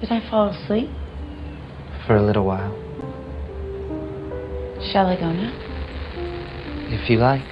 [0.00, 0.90] Did I fall asleep?
[2.06, 2.70] For a little while.
[4.92, 5.52] Shall I go now?
[6.88, 7.42] If you like.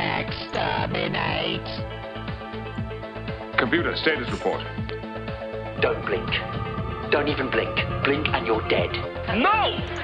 [0.00, 1.62] Exterminate!
[3.56, 4.62] Computer, status report.
[5.80, 6.28] Don't blink.
[7.12, 7.74] Don't even blink.
[8.04, 8.90] Blink and you're dead.
[9.38, 10.01] No!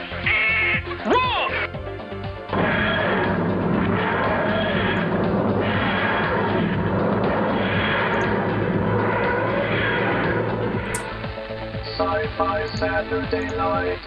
[11.98, 13.98] Sci-Fi Saturday Night.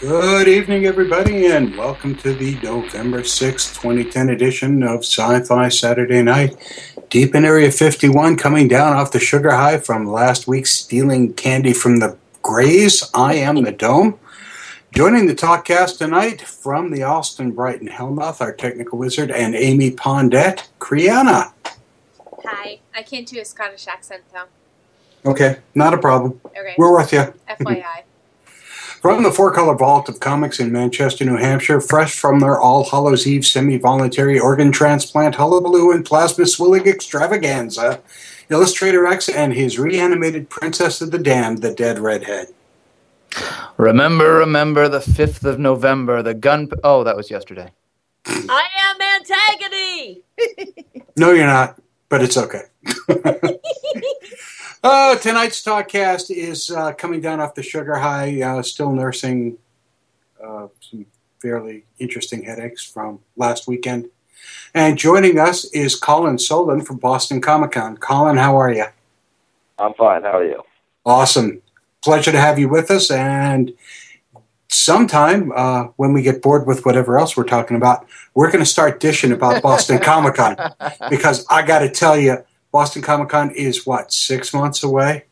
[0.00, 6.20] Good evening, everybody, and welcome to the November sixth, 2010 edition of Sci Fi Saturday
[6.20, 6.56] Night.
[7.10, 11.72] Deep in Area 51, coming down off the sugar high from last week's stealing candy
[11.72, 14.18] from the Grays, I am the Dome.
[14.90, 20.66] Joining the talkcast tonight from the Alston Brighton Hellmouth, our technical wizard, and Amy Pondette,
[20.80, 21.52] Kriana.
[22.44, 22.80] Hi.
[22.96, 24.46] I can't do a Scottish accent though.
[25.24, 26.40] Okay, not a problem.
[26.46, 26.74] Okay.
[26.78, 27.32] We're with you.
[27.48, 27.84] FYI.
[29.00, 32.82] From the Four Color Vault of Comics in Manchester, New Hampshire, fresh from their All
[32.82, 38.00] Hallows Eve semi voluntary organ transplant hullabaloo and plasma swilling extravaganza,
[38.50, 42.48] Illustrator X and his reanimated Princess of the Damned, the Dead Redhead.
[43.76, 46.68] Remember, remember the 5th of November, the gun.
[46.82, 47.70] Oh, that was yesterday.
[48.26, 50.22] I am Antagony.
[51.16, 52.62] No, you're not, but it's okay.
[54.82, 59.58] uh, tonight's talkcast is uh, coming down off the sugar high, uh, still nursing
[60.42, 61.06] uh, some
[61.40, 64.08] fairly interesting headaches from last weekend.
[64.74, 67.96] And joining us is Colin Solon from Boston Comic Con.
[67.96, 68.86] Colin, how are you?
[69.78, 70.22] I'm fine.
[70.22, 70.62] How are you?
[71.04, 71.62] Awesome.
[72.02, 73.10] Pleasure to have you with us.
[73.10, 73.72] And
[74.68, 78.70] sometime uh, when we get bored with whatever else we're talking about, we're going to
[78.70, 80.56] start dishing about Boston Comic Con
[81.10, 85.24] because I got to tell you, Boston Comic Con is what six months away.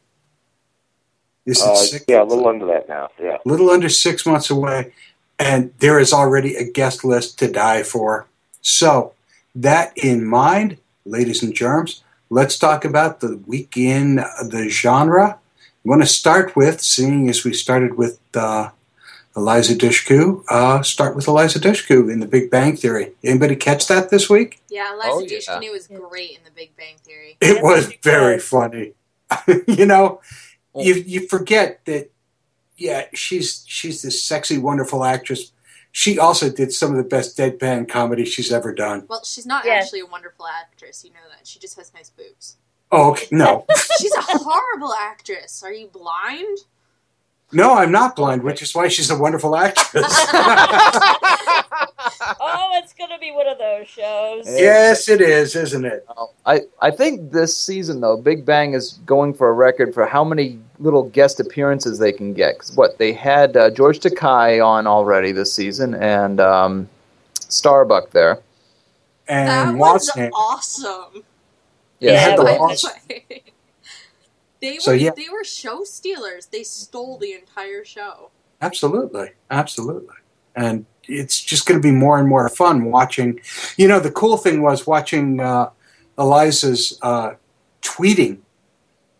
[1.44, 2.04] Is it Uh, six?
[2.08, 3.08] yeah, a little under that now.
[3.22, 3.36] Yeah.
[3.44, 4.92] A little under six months away,
[5.38, 8.26] and there is already a guest list to die for.
[8.62, 9.12] So,
[9.54, 15.38] that in mind, ladies and germs, let's talk about the week in the genre.
[15.84, 18.70] I'm going to start with, seeing as we started with uh,
[19.36, 23.12] Eliza Dushku, uh, start with Eliza Dushku in The Big Bang Theory.
[23.22, 24.62] Anybody catch that this week?
[24.70, 25.38] Yeah, Eliza Oh, yeah.
[25.68, 27.36] Dushku was great in The Big Bang Theory.
[27.40, 28.92] It Yes, was very funny.
[29.68, 30.20] you know,
[30.74, 30.82] Oh.
[30.82, 32.10] you you forget that.
[32.76, 35.52] Yeah, she's she's this sexy, wonderful actress.
[35.92, 39.06] She also did some of the best deadpan comedy she's ever done.
[39.08, 39.72] Well, she's not Yeah.
[39.74, 41.02] actually a wonderful actress.
[41.04, 41.46] You know that.
[41.46, 42.56] She just has nice boobs.
[42.92, 43.64] Oh okay, no,
[43.98, 45.62] She's a horrible actress.
[45.64, 46.58] Are you blind?
[47.52, 50.26] No, I'm not blind, which is why she's a wonderful actress.
[52.40, 54.44] Oh, it's gonna be one of those shows.
[54.46, 56.06] yes, it is, isn't it?
[56.44, 60.24] I, I think this season, though, Big Bang is going for a record for how
[60.24, 62.58] many little guest appearances they can get.
[62.58, 66.88] 'Cause what, they had uh, George Takei on already this season and um,
[67.48, 68.40] Starbuck there.
[69.28, 71.24] And that was awesome.
[72.00, 73.42] Yeah, Yeah, had the By the way.
[74.66, 75.10] They were So, yeah.
[75.14, 76.46] they were show stealers.
[76.46, 78.30] They stole the entire show.
[78.60, 80.16] Absolutely, absolutely,
[80.56, 83.38] and it's just going to be more and more fun watching.
[83.76, 85.70] You know, the cool thing was watching uh,
[86.18, 87.34] Eliza's uh,
[87.82, 88.38] tweeting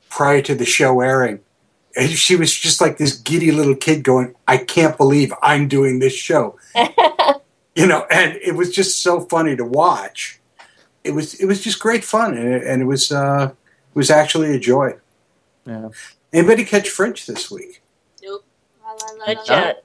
[0.08, 1.40] prior to the show airing.
[1.94, 6.00] And she was just like this giddy little kid going, "I can't believe I'm doing
[6.00, 6.58] this show,"
[7.76, 10.40] you know, and it was just so funny to watch.
[11.04, 14.10] It was it was just great fun, and it, and it was uh, it was
[14.10, 14.94] actually a joy.
[15.66, 15.88] Yeah.
[16.32, 17.82] Anybody catch Fringe this week?
[18.22, 18.44] Nope.
[18.82, 19.60] La, la, la, Not la, la.
[19.60, 19.84] yet.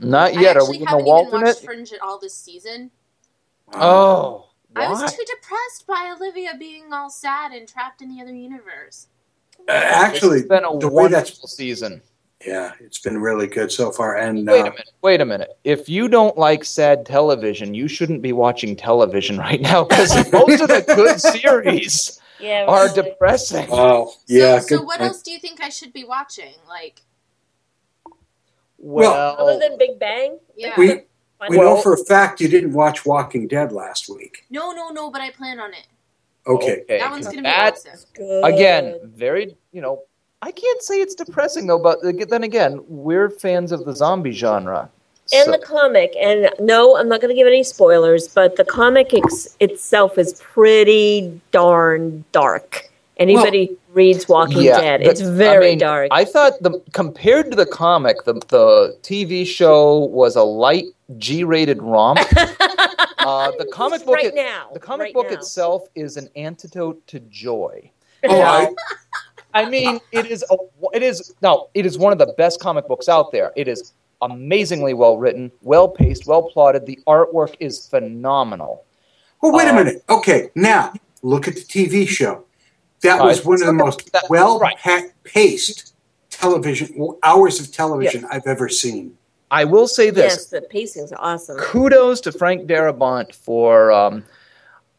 [0.00, 0.56] Not yet.
[0.56, 2.90] Are we going to haven't even Fringe at all this season.
[3.72, 8.34] Oh, I was too depressed by Olivia being all sad and trapped in the other
[8.34, 9.08] universe.
[9.68, 12.00] Uh, actually, it's been a the way wonderful that's season.
[12.46, 14.16] Yeah, it's been really good so far.
[14.16, 14.90] And Wait a uh, minute.
[15.02, 15.58] Wait a minute.
[15.64, 20.60] If you don't like sad television, you shouldn't be watching television right now because most
[20.62, 22.64] of the good series Yeah.
[22.66, 23.10] are really.
[23.10, 23.68] depressing.
[23.70, 25.08] oh yeah, so, so what point.
[25.12, 26.54] else do you think I should be watching?
[26.68, 27.02] Like,
[28.78, 30.38] Well, Other than Big Bang.
[30.56, 30.74] yeah.
[30.78, 31.02] We
[31.48, 34.44] we know for a fact you didn't watch Walking Dead last week.
[34.50, 35.86] no, no, no, but I plan on it.
[36.46, 37.98] Okay, That one's gonna be That- awesome.
[38.14, 38.44] Good.
[38.44, 40.02] again, very you know,
[40.42, 44.90] I can't say it's depressing though, but then again, we're fans of the zombie genre.
[45.32, 48.64] And So- the comic, and no, I'm not going to give any spoilers, but the
[48.64, 52.90] comic ex- itself is pretty darn dark
[53.20, 56.08] Anybody who reads Walking Dead, it's very I mean, dark.
[56.10, 60.86] I thought the compared to the comic, the the TV show was a light
[61.18, 62.18] G-rated romp.
[63.18, 65.36] uh, the comic book, right it- now, the comic right book now.
[65.36, 67.90] itself is an antidote to joy.
[68.26, 68.72] Oh, I,
[69.52, 70.56] I mean, it is a,
[70.94, 73.52] it is no, it is one of the best comic books out there.
[73.54, 76.86] It is amazingly well written, well paced, well plotted.
[76.86, 78.84] The artwork is phenomenal.
[79.42, 80.04] well, wait a Uh, minute.
[80.10, 82.44] Okay, now look at the TV show.
[83.02, 84.76] That Uh, was one of the most that- well right.
[85.24, 85.94] paced
[86.30, 89.16] television hours of television I've ever seen.
[89.50, 91.56] I will say this: yes, the pacing's awesome.
[91.58, 93.90] kudos to Frank Darabont for.
[93.90, 94.24] Um,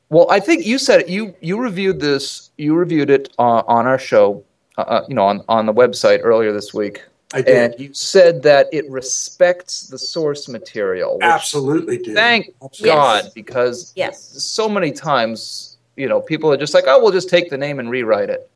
[0.10, 1.08] well, I think you said it.
[1.10, 2.50] You you reviewed this.
[2.58, 4.44] You reviewed it uh, on our show.
[4.78, 7.04] Uh, Uh, you know, on on the website earlier this week,
[7.34, 7.72] I did.
[7.72, 11.18] and you said that it respects the source material.
[11.22, 12.16] Absolutely did.
[12.16, 12.96] Thank Absolutely.
[12.96, 14.22] God, because Yes.
[14.22, 17.80] so many times, you know, people are just like, "Oh, we'll just take the name
[17.80, 18.50] and rewrite it."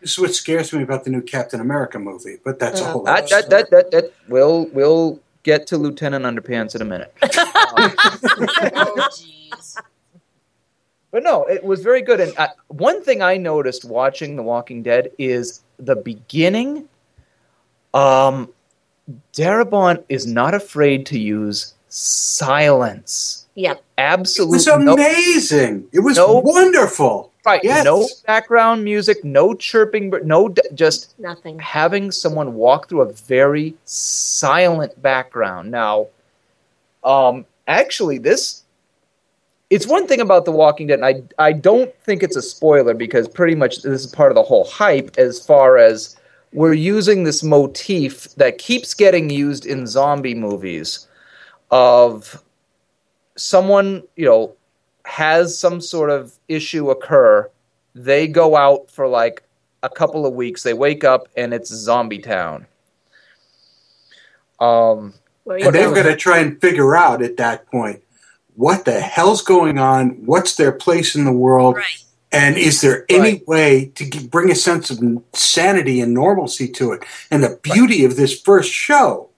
[0.00, 2.90] This is what scares me about the new Captain America movie, but that's a Uh,
[2.92, 6.84] whole That, other that, that, that, that, we'll we'll get to Lieutenant Underpants in a
[6.84, 7.12] minute.
[7.74, 9.76] Oh, jeez.
[11.10, 12.20] But no, it was very good.
[12.20, 16.88] And uh, one thing I noticed watching The Walking Dead is the beginning.
[17.94, 18.48] Um,
[19.34, 23.46] Darabont is not afraid to use silence.
[23.54, 23.74] Yeah.
[23.98, 24.56] Absolutely.
[24.56, 25.88] It Absolutely, was no, amazing.
[25.92, 26.38] It was No.
[26.38, 27.30] wonderful.
[27.44, 27.60] right?
[27.62, 27.84] Yes.
[27.84, 31.58] No background music, no chirping, but no, just Nothing.
[31.58, 35.70] having someone walk through a very silent background.
[35.70, 36.06] Now,
[37.04, 38.62] um, actually, this
[39.70, 42.94] it's one thing about The Walking Dead, and I I don't think it's a spoiler
[42.94, 46.16] because pretty much this is part of the whole hype as far as
[46.52, 51.06] we're using this motif that keeps getting used in zombie movies
[51.70, 52.42] of
[53.36, 54.54] someone you know
[55.04, 57.48] has some sort of issue occur
[57.94, 59.42] they go out for like
[59.82, 62.66] a couple of weeks they wake up and it's zombie town
[64.60, 65.12] um
[65.44, 65.94] Where are And they've going?
[65.94, 68.02] got to try and figure out at that point
[68.54, 72.01] what the hell's going on, what's their place in the world, Right.
[72.32, 73.48] And is there any Right.
[73.48, 74.98] way to g- bring a sense of
[75.34, 77.04] sanity and normalcy to it?
[77.30, 79.28] And the beauty of this first show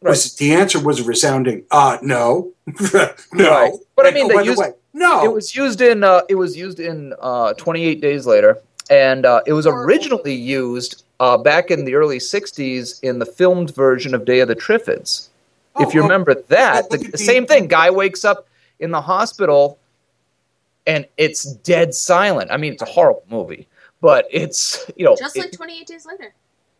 [0.00, 2.50] was the answer was a resounding uh no.
[2.92, 3.50] no.
[3.50, 3.72] Right.
[3.96, 5.24] But I mean, oh, they by the way, no.
[5.24, 8.58] it was used in uh it was used in uh 28 days later
[8.90, 13.72] and uh, it was originally used uh, back in the early 60s in the filmed
[13.74, 15.28] version of Day of the Triffids.
[15.78, 17.68] if you Oh, oh, remember that, the the- same thing.
[17.68, 18.48] Guy wakes up
[18.80, 19.78] in the hospital,
[20.86, 22.50] and it's dead silent.
[22.50, 23.68] I mean, it's a horrible movie,
[24.00, 26.34] but it's you know, Just it like 28 days later.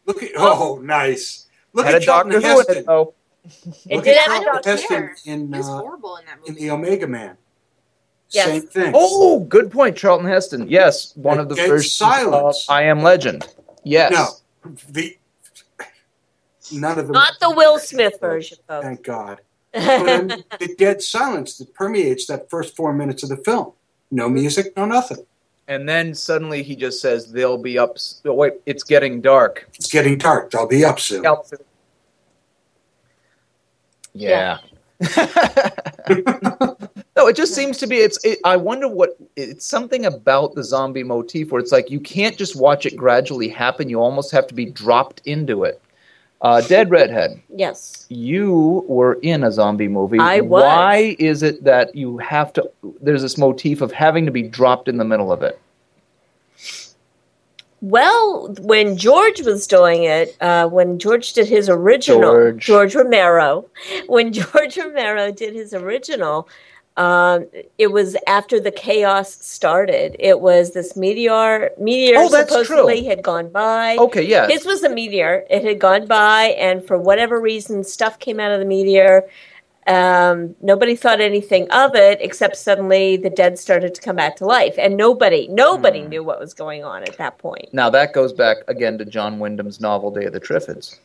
[0.06, 1.46] Look at oh nice.
[1.72, 2.76] Look at Charlton Doctor Who in Heston.
[2.78, 3.14] it though.
[3.88, 6.16] It Look did at have I a don't Charlton Heston in He was uh, horrible
[6.16, 6.48] in that movie.
[6.50, 7.36] in the Omega Man.
[8.30, 8.46] Yes.
[8.46, 8.92] Same thing.
[8.96, 10.68] Oh, good point, Charlton Heston.
[10.68, 11.68] Yes, one of the first.
[11.68, 12.66] versions silence.
[12.68, 13.46] of I Am Legend.
[13.84, 14.12] Yes.
[14.64, 15.16] No, the
[16.72, 17.12] none of them.
[17.14, 18.84] Not the Will Smith version, folks.
[18.86, 19.40] Thank God.
[19.72, 23.72] But the dead silence that permeates that first four minutes of the film.
[24.12, 25.24] No music, no nothing.
[25.68, 27.96] And then suddenly he just says they'll be up.
[28.26, 29.66] Oh, wait, it's getting dark.
[29.74, 30.54] It's getting dark.
[30.54, 31.22] I'll be up soon.
[34.12, 34.58] Yeah.
[37.16, 37.96] no, it just seems to be.
[37.96, 38.22] It's.
[38.24, 39.16] It, I wonder what.
[39.34, 43.48] It's something about the zombie motif where it's like you can't just watch it gradually
[43.48, 43.88] happen.
[43.88, 45.80] You almost have to be dropped into it.
[46.42, 48.04] Uh, Dead Redhead, yes.
[48.08, 50.18] you were in a zombie movie.
[50.18, 50.64] I was.
[50.64, 52.68] Why is it that you have to?
[53.00, 55.60] There's this motif of having to be dropped in the middle of it.
[57.80, 62.94] Well, when George was doing it, uh, when George did his original, George.
[62.96, 63.64] Romero,
[64.06, 66.48] when George Romero did his original,
[66.96, 67.46] um,
[67.78, 70.14] it was after the chaos started.
[70.18, 71.70] It was this meteor.
[71.78, 73.08] Meteor Oh, supposedly true.
[73.08, 73.96] had gone by.
[73.98, 74.46] Okay, yeah.
[74.48, 75.44] His was a meteor.
[75.48, 79.28] It had gone by, and for whatever reason, stuff came out of the meteor.
[79.88, 84.44] Um, nobody thought anything of it, except suddenly the dead started to come back to
[84.46, 86.08] life, and nobody, nobody Hmm.
[86.08, 87.68] knew what was going on at that point.
[87.72, 90.98] Now that goes back again to John Wyndham's novel Day of the Triffids.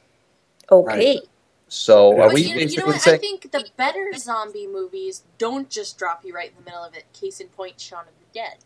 [0.71, 1.21] Okay,
[1.67, 3.07] So are But But we you, you know basically what?
[3.07, 6.95] I think the better zombie movies don't just drop you right in the middle of
[6.95, 7.05] it.
[7.13, 8.57] Case in point, Shaun of the Dead.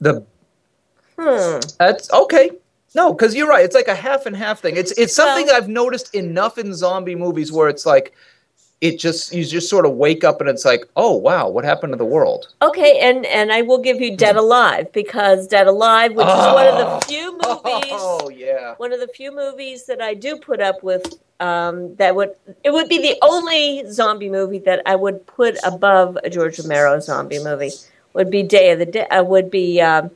[0.00, 0.26] The
[1.18, 1.60] hmm.
[1.78, 2.50] That's okay.
[2.94, 3.64] No, because you're right.
[3.64, 4.76] It's like a half and half thing.
[4.76, 8.14] It's it's something Well- I've noticed enough in zombie movies where it's like
[8.84, 11.94] it just you just sort of wake up and it's like, oh wow, what happened
[11.94, 12.48] to the world?
[12.60, 16.66] okay, and and I will give you Dead Alive because Dead Alive, which is one
[16.68, 17.92] of the few movies.
[18.06, 18.74] Oh yeah.
[18.76, 22.70] one of the few movies that I do put up with um, that would it
[22.72, 27.42] would be the only zombie movie that I would put above a George Romero zombie
[27.42, 27.72] movie
[28.12, 30.10] would be Day of the De- uh, would be um,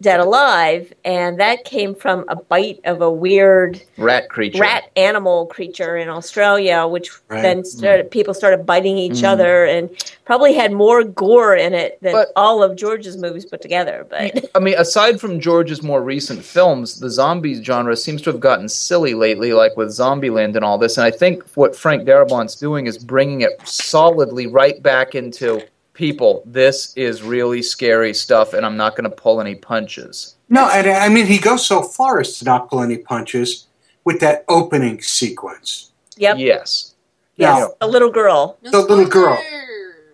[0.00, 4.60] Dead Alive, and that came from a bite of a weird Rat creature.
[4.60, 7.42] rat animal creature in Australia, which Right.
[7.42, 9.28] then started people started biting each Mm.
[9.28, 9.90] other, and
[10.24, 14.06] probably had more gore in it than But- all of George's movies put together.
[14.08, 18.40] But I mean, aside from George's more recent films, the zombie genre seems to have
[18.40, 20.96] gotten silly lately, like with Zombieland and all this.
[20.96, 25.60] And I think what Frank Darabont's doing is bringing it solidly right back into
[26.04, 26.42] people.
[26.46, 30.36] This is really scary stuff, and I'm not going to pull any punches.
[30.48, 33.66] No, and I mean he goes so far as to not pull any punches
[34.04, 35.92] with that opening sequence.
[36.16, 36.94] yep, Yes.
[37.36, 38.56] yes, Now- a little girl.
[38.62, 39.38] No The little girl.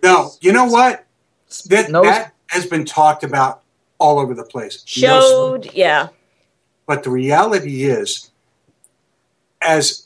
[0.03, 1.05] No, you know what?
[1.69, 3.61] That No- that has been talked about
[3.97, 4.83] all over the place.
[5.01, 6.09] No Showed, yeah,
[6.85, 8.29] But the reality is,
[9.61, 10.03] as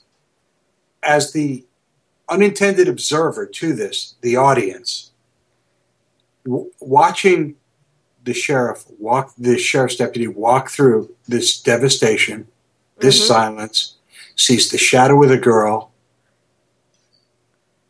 [1.03, 1.65] as the
[2.29, 5.10] unintended observer to this, the audience,
[6.45, 7.55] w- watching
[8.23, 12.47] the sheriff walk, the sheriff's deputy walk through this devastation,
[12.99, 13.27] this Mhm.
[13.27, 13.95] silence,
[14.35, 15.91] sees the shadow of the girl.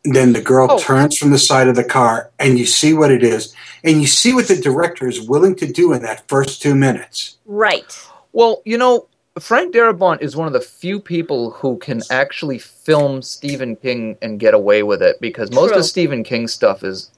[0.04, 0.78] And then the girl Oh.
[0.78, 3.54] turns from the side of the car, and you see what it is,
[3.84, 7.36] and you see what the director is willing to do in that first two minutes.
[7.46, 7.84] right.
[8.34, 9.06] Well, you know,
[9.38, 14.40] Frank Darabont is one of the few people who can actually film Stephen King and
[14.40, 15.78] get away with it because most True.
[15.80, 17.10] of Stephen King stuff is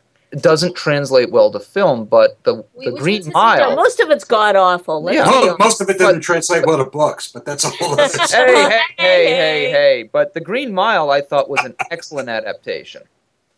[0.43, 3.71] doesn't translate well to film, but the We- the Green should just- Mile.
[3.71, 5.03] No, most of it's god awful.
[5.03, 5.31] Let's Yeah.
[5.31, 8.03] Well, most of it doesn't But- translate well to books, but that's a whole other
[8.03, 8.55] hey, story.
[8.57, 10.11] hey, hey, hey, hey!
[10.13, 13.03] But the Green Mile, I thought, was an excellent adaptation.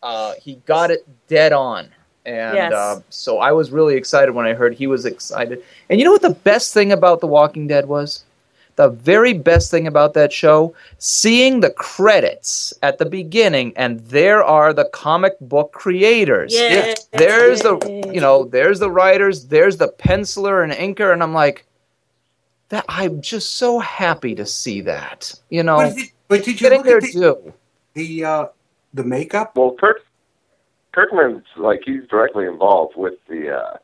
[0.03, 1.89] Uh, he got it dead on,
[2.25, 2.71] and Yes.
[2.73, 5.63] uh, so I was really excited when I heard he was excited.
[5.89, 8.23] And you know what the best thing about The Walking Dead was?
[8.77, 14.43] The very best thing about that show, seeing the credits at the beginning, and there
[14.43, 16.53] are the comic book creators.
[16.53, 16.93] Yeah.
[17.11, 17.79] There's the,
[18.13, 21.65] you know, there's the writers, there's the penciler and inker, and I'm like,
[22.69, 25.33] that I'm just so happy to see that.
[25.49, 27.53] You know, But did, but did you getting look their at the, due.
[27.95, 28.45] the, uh,
[28.93, 29.55] the makeup?
[29.57, 30.01] Well, Kirk,
[30.91, 33.77] Kirkman's like he's directly involved with the uh,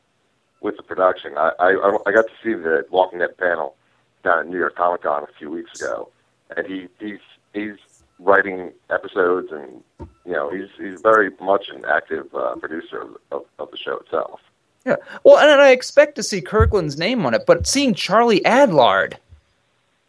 [0.61, 1.35] with the production.
[1.35, 3.75] I, I I got to see the Walking Dead panel
[4.23, 6.09] down at New York Comic Con a few weeks ago,
[6.55, 7.19] and he he's
[7.53, 7.77] he's
[8.19, 9.83] writing episodes and
[10.25, 13.97] you know he's he's very much an active uh, producer of, of, of the show
[13.97, 14.39] itself.
[14.85, 14.97] Yeah.
[15.23, 19.13] Well, and I expect to see Kirkman's name on it, but seeing Charlie Adlard,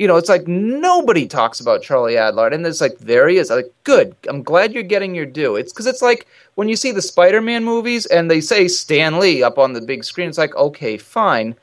[0.00, 3.50] you know, it's like nobody talks about Charlie Adlard, and it's like there he is.
[3.50, 4.16] I'm like, good.
[4.28, 5.54] I'm glad you're getting your due.
[5.54, 9.44] It's because it's like when you see the Spider-Man movies and they say Stan Lee
[9.44, 10.28] up on the big screen.
[10.28, 11.54] It's like okay, fine,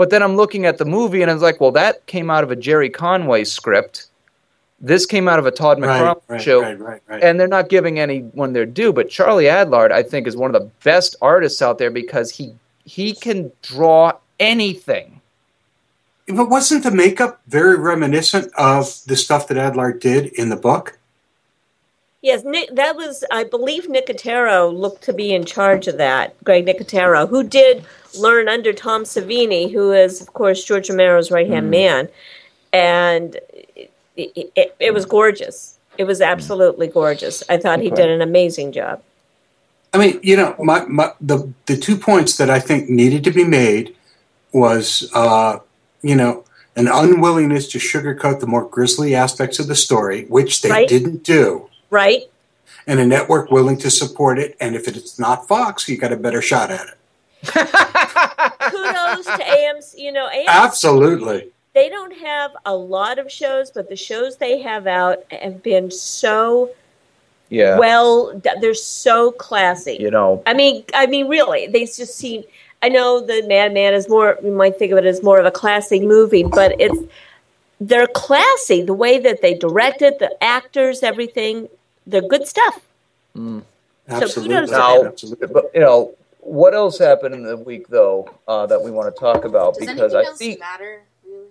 [0.00, 2.50] but then I'm looking at the movie and it's like, well, that came out of
[2.50, 4.06] a Gerry Conway script.
[4.80, 7.22] This came out of a Todd Right, McFarlane right, show right, right, right.
[7.22, 8.94] and they're not giving anyone their due.
[8.94, 12.54] But Charlie Adlard, I think, is one of the best artists out there because he
[12.86, 15.20] he can draw anything.
[16.28, 20.98] But wasn't the makeup very reminiscent of the stuff that Adlard did in the book?
[22.22, 26.66] Yes, Nick, that was, I believe Nicotero looked to be in charge of that, Greg
[26.66, 27.84] Nicotero, who did
[28.18, 32.08] learn under Tom Savini, who is, of course, George Romero's right hand man.
[32.72, 33.36] And
[33.76, 35.78] it, it, it, it was gorgeous.
[35.98, 37.42] It was absolutely gorgeous.
[37.48, 39.02] I thought he did an amazing job.
[39.92, 43.32] I mean, you know, my, my the the two points that I think needed to
[43.32, 43.96] be made
[44.52, 45.58] was, uh,
[46.02, 46.44] you know,
[46.76, 50.88] an unwillingness to sugarcoat the more grisly aspects of the story, which they Right.
[50.88, 52.22] didn't do, Right?
[52.86, 54.56] and a network willing to support it.
[54.60, 56.94] And if it's not Fox, you got a better shot at it.
[57.44, 59.98] Kudos to AMC.
[59.98, 61.50] You know, AMC, Absolutely.
[61.74, 65.90] they don't have a lot of shows, but the shows they have out have been
[65.90, 66.70] so
[67.48, 69.96] Yeah, well, they're so classy.
[70.00, 72.44] you know, I mean, I mean, really, they just seem.
[72.82, 74.38] I know the Mad Men is more.
[74.42, 76.98] You might think of it as more of a classy movie, but it's
[77.80, 78.82] they're classy.
[78.82, 81.68] The way that they direct it, the actors, everything,
[82.06, 82.80] they're good stuff.
[83.36, 83.62] mm.
[84.08, 84.54] Absolutely.
[84.56, 85.46] kudos to Now- Absolutely.
[85.48, 89.20] but you know what else happened in the week though uh, that we want to
[89.20, 91.02] talk about Does because anything I else think matter?
[91.24, 91.46] Really?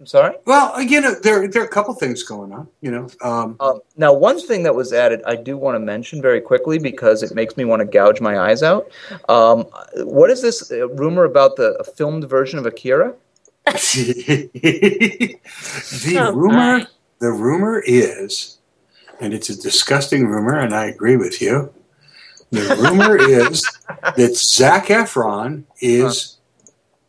[0.00, 0.36] I'm sorry.
[0.46, 2.68] Well, you know, there there are a couple things going on.
[2.82, 6.22] You know, um, Um, now, one thing that was added, I do want to mention
[6.22, 8.88] very quickly because it makes me want to gouge my eyes out.
[9.28, 9.64] Um,
[9.96, 13.14] what is this uh, rumor about the filmed version of Akira?
[13.66, 15.38] the
[16.18, 16.86] Oh, rumor my.
[17.18, 18.58] the rumor is
[19.20, 21.70] and it's a disgusting rumor and i agree with you
[22.50, 23.62] the rumor is
[24.16, 26.38] that zac efron is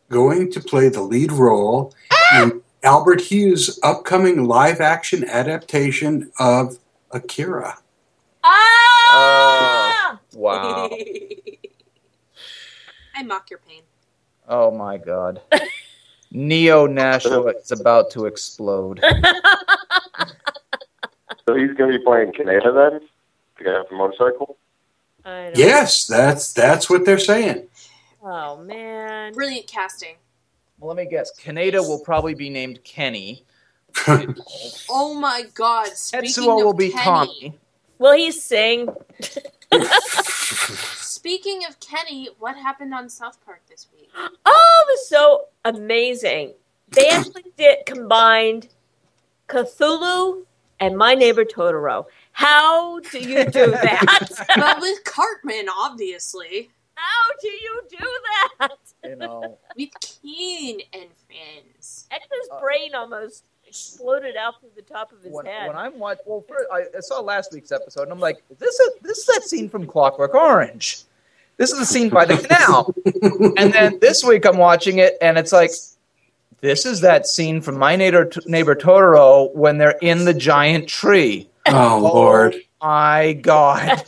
[0.08, 1.94] going to play the lead role
[2.34, 6.78] in albert hughes upcoming live action adaptation of
[7.12, 7.76] akira
[8.42, 10.18] Ah!
[10.34, 10.88] Wow.
[13.14, 13.82] I mock your pain.
[14.48, 15.42] Oh my god.
[16.32, 19.02] Neo Nashua is about to explode.
[21.48, 23.00] So he's going to be playing Kaneda then?
[23.58, 24.56] The guy with the motorcycle?
[25.24, 27.66] I don't- Yes, that's that's what they're saying.
[28.22, 29.32] Oh man.
[29.32, 30.16] Brilliant casting.
[30.78, 31.30] Well, let me guess.
[31.38, 33.44] Kaneda will probably be named Kenny.
[34.88, 35.88] Oh my god.
[35.96, 37.58] Speaking Tetsuo will be Kenny, Tommy.
[37.98, 38.88] Will he sing?
[40.96, 44.10] Speaking of Kenny, what happened on South Park this week?
[44.16, 46.54] Oh, it was so amazing.
[46.90, 48.68] They actually did combined
[49.48, 50.44] Cthulhu
[50.80, 52.06] and My Neighbor Totoro.
[52.32, 54.46] How do you do that?
[54.56, 56.70] but with Cartman, obviously.
[56.94, 58.18] How do you do
[58.58, 58.76] that?
[59.04, 59.58] You know.
[59.76, 62.06] With Keen and Fins.
[62.10, 65.68] Hector's uh, brain almost exploded out through the top of his When, head.
[65.68, 68.78] when I'm watching, well, first, I, I saw last week's episode, and I'm like, this
[68.80, 71.02] a, this is that scene from Clockwork Orange.
[71.56, 72.94] This is the scene by the canal.
[73.58, 75.70] and then this week I'm watching it, and it's like,
[76.60, 81.48] this is that scene from My Neighbor, Neighbor Totoro when they're in the giant tree.
[81.66, 82.56] Oh Lord.
[82.82, 84.04] My God.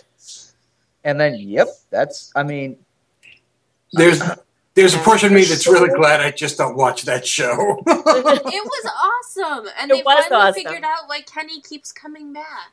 [1.04, 2.76] And then, yep, that's, I mean,
[3.92, 4.22] There's
[4.74, 7.82] there's a portion of me that's really glad I just don't watch that show.
[7.86, 8.92] It was
[9.36, 9.68] awesome.
[9.80, 10.54] And It they finally awesome.
[10.54, 12.70] figured out why Kenny keeps coming back.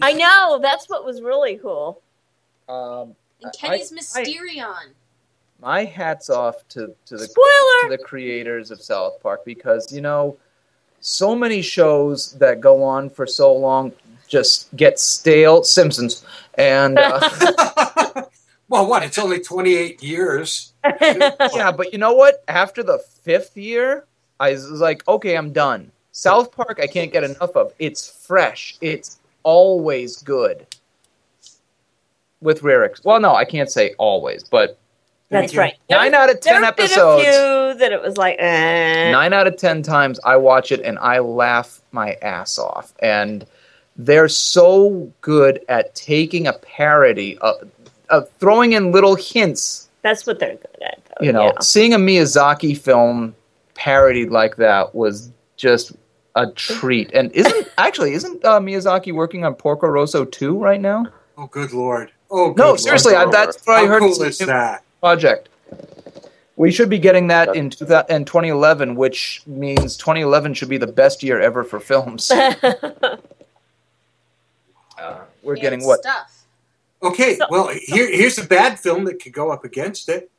[0.00, 0.58] I know.
[0.60, 2.00] That's what was really cool.
[2.68, 4.92] um, And Kenny's I- Mysterion.
[5.60, 7.96] my hat's off to, to the to Spoiler.
[7.96, 10.36] the creators of South Park because you know
[11.00, 13.92] so many shows that go on for so long
[14.30, 15.62] just get stale.
[15.64, 17.20] Simpsons and uh,
[18.68, 19.02] well, what?
[19.02, 20.72] It's only 28 years.
[21.02, 22.44] yeah, but you know what?
[22.48, 24.06] After the fifth year,
[24.38, 25.90] I was like, okay, I'm done.
[26.12, 27.74] South Park, I can't get enough of.
[27.78, 28.76] It's fresh.
[28.80, 30.66] It's always good.
[32.40, 34.78] With rare, ex- well, no, I can't say always, but
[35.30, 35.60] That's Thank you.
[35.60, 35.74] right.
[35.88, 37.22] nine out of ten there have been episodes.
[37.22, 39.12] a few that it was like, eh.
[39.12, 42.92] nine out of ten times I watch it and I laugh my ass off.
[43.00, 43.46] And
[43.96, 47.70] they're so good at taking a parody, of,
[48.08, 49.88] of throwing in little hints.
[50.02, 51.00] That's what they're good at.
[51.04, 51.24] Though.
[51.26, 51.60] You know, yeah.
[51.60, 53.36] seeing a Miyazaki film
[53.74, 55.92] parodied like that was just
[56.34, 57.10] a treat.
[57.12, 61.06] And isn't actually isn't uh, Miyazaki working on Porco Rosso two right now?
[61.38, 62.10] Oh, good Lord.
[62.30, 62.80] Oh, good No, Lord.
[62.80, 64.00] seriously, I, that's what I heard.
[64.00, 64.82] cool is that?
[65.00, 65.48] Project.
[66.56, 70.86] We should be getting that in, 2000, in 2011, which means 2011 should be the
[70.86, 72.30] best year ever for films.
[74.98, 76.00] Uh, we're And getting what?
[76.00, 76.44] Stuff.
[77.02, 80.30] Okay, So- well, here, here's a bad film that could go up against it.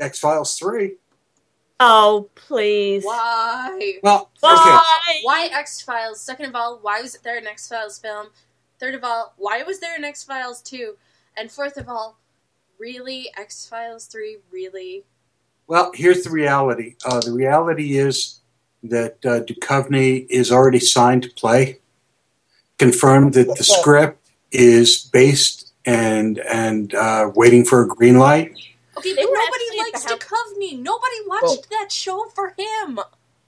[0.00, 0.94] X Files 3.
[1.80, 3.04] oh, please.
[3.04, 3.98] Why?
[4.02, 4.52] Well, okay.
[4.70, 5.20] Why?
[5.22, 6.20] Why X Files?
[6.22, 8.28] Second of all, why was there an X Files film?
[8.80, 10.96] Third of all, why was there an X Files 2?
[11.36, 12.16] And fourth of all,
[12.78, 13.30] really?
[13.36, 14.38] X Files 3?
[14.50, 15.04] Really?
[15.66, 16.96] Well, here's the reality.
[17.04, 18.40] Uh, the reality is
[18.82, 21.80] that uh, Duchovny is already signed to play.
[22.78, 28.52] Confirmed that the script is based and and uh, waiting for a green light.
[28.96, 30.78] Okay, but nobody likes the Duchovny.
[30.78, 32.98] Nobody watched Well- that show for him.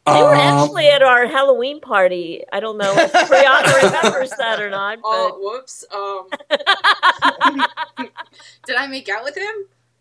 [0.06, 2.44] They were Um, actually at our Halloween party.
[2.52, 5.84] I don't know if Brianna remembers that or not, Oh, but whoops.
[5.92, 6.28] Um,
[8.66, 9.54] did I make out with him?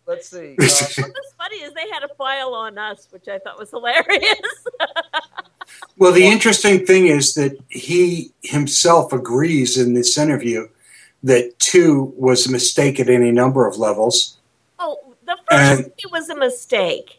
[0.06, 0.52] Let's see.
[0.52, 0.94] Uh, what's
[1.36, 4.38] funny is they had a file on us, which I thought was hilarious.
[5.98, 10.68] Well, the interesting thing is that he himself agrees in this interview
[11.24, 14.36] that two was a mistake at any number of levels.
[14.78, 17.15] oh, the first And- movie was a mistake.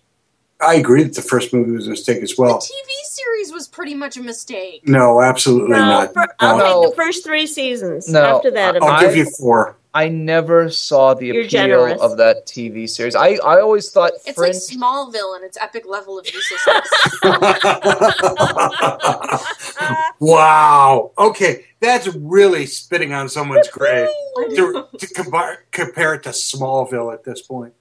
[0.59, 2.57] I agree that the first movie was a mistake as well.
[2.57, 4.87] the TV series was pretty much a mistake.
[4.87, 6.13] No, absolutely No, not.
[6.13, 6.63] for, I'll No.
[6.63, 6.81] No.
[6.81, 8.09] take the first three seasons.
[8.09, 9.75] No, After that, I'll I- give you four.
[9.93, 12.01] I never saw the You're appeal generous.
[12.01, 13.15] of that TV series.
[13.15, 14.53] I, I always thought It's Fringe.
[14.53, 16.87] like Smallville and its epic level of uselessness.
[20.19, 21.11] wow.
[21.17, 24.09] Okay, that's really spitting on someone's grave
[24.55, 27.73] to, to compare, compare it to Smallville at this point.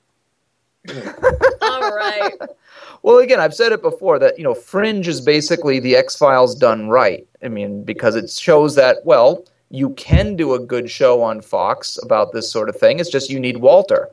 [0.89, 2.33] All right.
[3.07, 6.57] Well, again, I've said it before that you know Fringe is basically the X Files
[6.57, 7.25] done right.
[7.41, 12.01] I mean, because it shows that well, you can do a good show on Fox
[12.03, 12.99] about this sort of thing.
[12.99, 14.11] It's just you need Walter.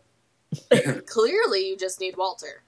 [1.07, 2.61] Clearly, you just need Walter.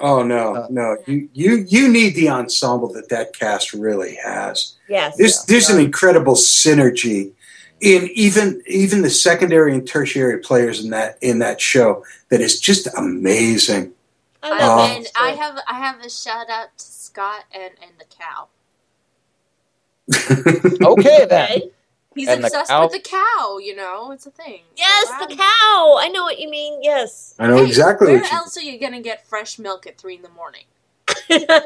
[0.00, 0.96] Oh no, Uh, no!
[1.06, 4.76] You you you need the ensemble that that cast really has.
[4.88, 5.18] Yes.
[5.18, 7.32] There's there's an incredible synergy
[7.82, 12.58] in even even the secondary and tertiary players in that in that show that is
[12.58, 13.92] just amazing.
[14.42, 14.94] I I, love Oh.
[14.96, 15.12] and it.
[15.18, 18.48] I have I have a shout out to Scott and and the cow.
[20.86, 21.62] Okay then.
[22.14, 23.58] He's And obsessed cow- with the cow.
[23.58, 24.62] You know, it's a thing.
[24.76, 25.26] Yes, Wow.
[25.26, 25.96] the cow.
[25.98, 26.82] I know what you mean.
[26.82, 27.34] Yes.
[27.38, 29.96] I know Hey, exactly Where what you else are you gonna get fresh milk at
[29.98, 30.64] three in the morning?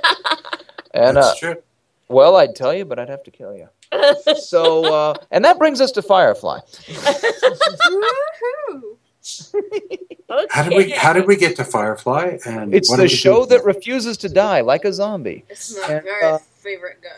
[0.95, 1.63] And uh, That's true.
[2.09, 3.69] well, I'd tell you, but I'd have to kill you.
[4.39, 6.61] So, uh, and that brings us to Firefly.
[9.27, 10.47] Woohoo!
[10.51, 12.39] How did we How did we get to Firefly?
[12.47, 15.45] And It's what the show that refuses to die like a zombie.
[15.49, 17.13] It's my And, very uh, favorite gun.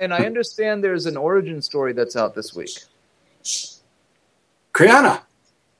[0.00, 2.70] And I understand there's an origin story that's out this week.
[4.72, 5.22] Kriana.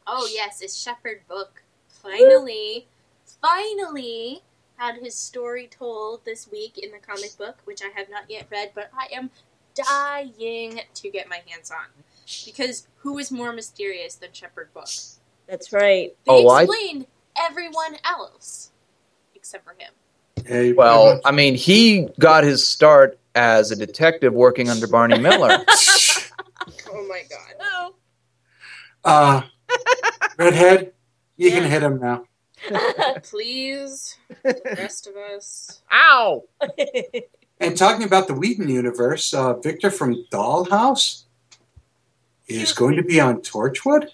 [0.07, 1.63] Oh yes, it's Shepherd Book.
[1.89, 2.87] Finally,
[3.43, 4.43] finally
[4.77, 8.47] had his story told this week in the comic book, which I have not yet
[8.51, 9.31] read, but I am
[9.75, 11.87] dying to get my hands on.
[12.45, 14.89] Because who is more mysterious than Shepherd Book?
[15.47, 16.15] That's right.
[16.27, 18.71] They Oh, I- explained everyone else
[19.35, 19.93] except for him.
[20.49, 25.19] Yeah, you- Well, I mean, he got his start as a detective working under Barney
[25.19, 25.59] Miller.
[26.91, 27.55] Oh my god.
[27.61, 27.95] Oh.
[29.05, 29.43] uh,
[30.39, 30.93] redhead,
[31.37, 32.25] you can hit him now.
[33.23, 35.81] Please, the rest of us.
[35.93, 36.45] Ow!
[37.61, 41.25] And talking about the Whedon universe, uh, Victor from Dollhouse
[42.49, 44.09] is going to be on Torchwood.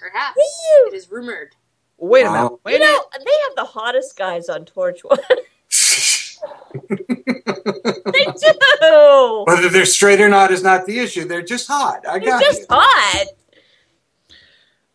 [0.00, 0.86] Perhaps Woo!
[0.88, 1.54] it is rumored.
[1.98, 2.32] Wait a Wow.
[2.32, 2.50] minute.
[2.52, 2.92] you Wait a minute.
[2.92, 5.18] know, they have the hottest guys on Torchwood.
[8.12, 9.44] they do.
[9.46, 11.24] Whether they're straight or not is not the issue.
[11.24, 12.06] They're just hot.
[12.06, 12.66] I They're got just you.
[12.70, 13.26] hot.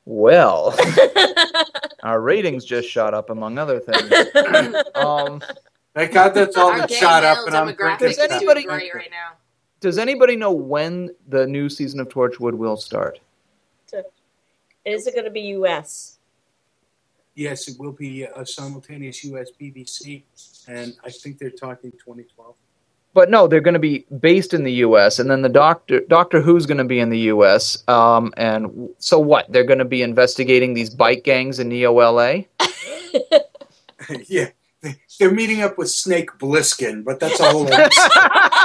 [0.05, 0.75] Well,
[2.03, 4.11] our ratings just shot up, among other things.
[4.95, 5.41] Um,
[5.93, 8.93] Thank God that's all that shot up, and I'm demographic drinking is Does anybody- great
[8.95, 9.37] right now.
[9.81, 13.19] Does anybody know when the new season of Torchwood will start?
[14.85, 16.17] Is it going to be U.S.?
[17.35, 20.23] Yes, it will be a simultaneous US BBC,
[20.67, 22.55] and I think they're talking 2012.
[23.13, 25.19] But no, they're going to be based in the U.S.
[25.19, 27.83] and then the Doctor Doctor Who's going to be in the U.S.
[27.87, 29.51] Um, and w- so what?
[29.51, 32.47] They're going to be investigating these bike gangs in Neo L.A.
[34.27, 34.49] yeah,
[34.81, 37.65] they- they're meeting up with Snake Plissken, but that's a whole.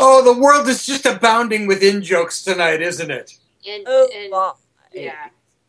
[0.00, 3.38] other oh, the world is just abounding with in jokes tonight, isn't it?
[3.68, 4.52] And, Oh, and my.
[4.92, 5.28] yeah,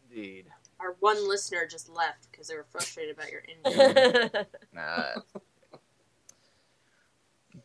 [0.10, 0.46] Indeed.
[0.80, 3.42] our one listener just left because they were frustrated about your
[4.36, 5.04] in Nah.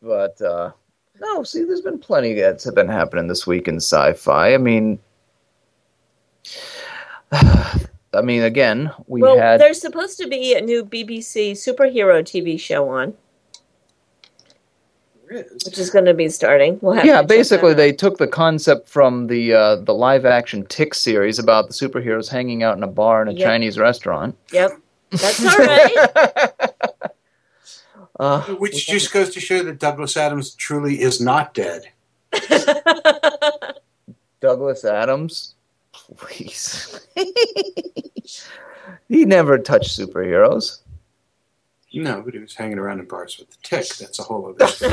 [0.03, 0.73] but uh,
[1.21, 4.55] no, see, there's been plenty that's have been happening this week in sci-fi.
[4.55, 4.99] I mean,
[7.33, 12.59] I mean, again, we well, had there's supposed to be a new BBC superhero TV
[12.59, 13.15] show on,
[15.31, 16.79] which is going to be starting.
[16.81, 17.23] We'll have yeah.
[17.23, 21.75] to Basically, they took the concept from the uh, the live-action Tick series about the
[21.75, 23.47] superheroes hanging out in a bar in a Yep.
[23.47, 24.37] Chinese restaurant.
[24.53, 24.73] Yep,
[25.11, 26.61] that's all right.
[28.21, 31.91] uh, Which just goes to show that Douglas Adams truly is not dead.
[34.41, 35.55] Douglas Adams,
[36.17, 37.07] please.
[39.09, 40.81] he never touched superheroes.
[42.03, 43.87] No, but he was hanging around in bars with the tick.
[43.97, 44.93] That's a whole other story.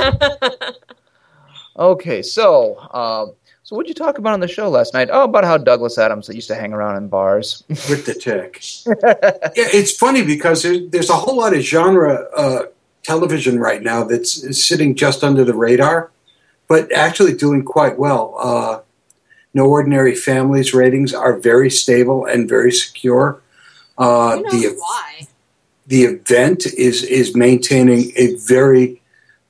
[1.77, 3.25] Okay, so uh,
[3.63, 5.09] so what'd you talk about on the show last night?
[5.11, 7.63] Oh, about how Douglas Adams used to hang around in bars.
[7.69, 8.61] with the tick.
[9.55, 12.63] Yeah, it's funny because there- there's a whole lot of genre uh,
[13.03, 16.11] television right now that's is sitting just under the radar,
[16.67, 18.35] but actually doing quite well.
[18.37, 18.79] Uh,
[19.55, 23.41] no Ordinary Families ratings are very stable and very secure.
[23.97, 25.12] Uh, Who knows the why?
[25.93, 28.99] The event is is maintaining a very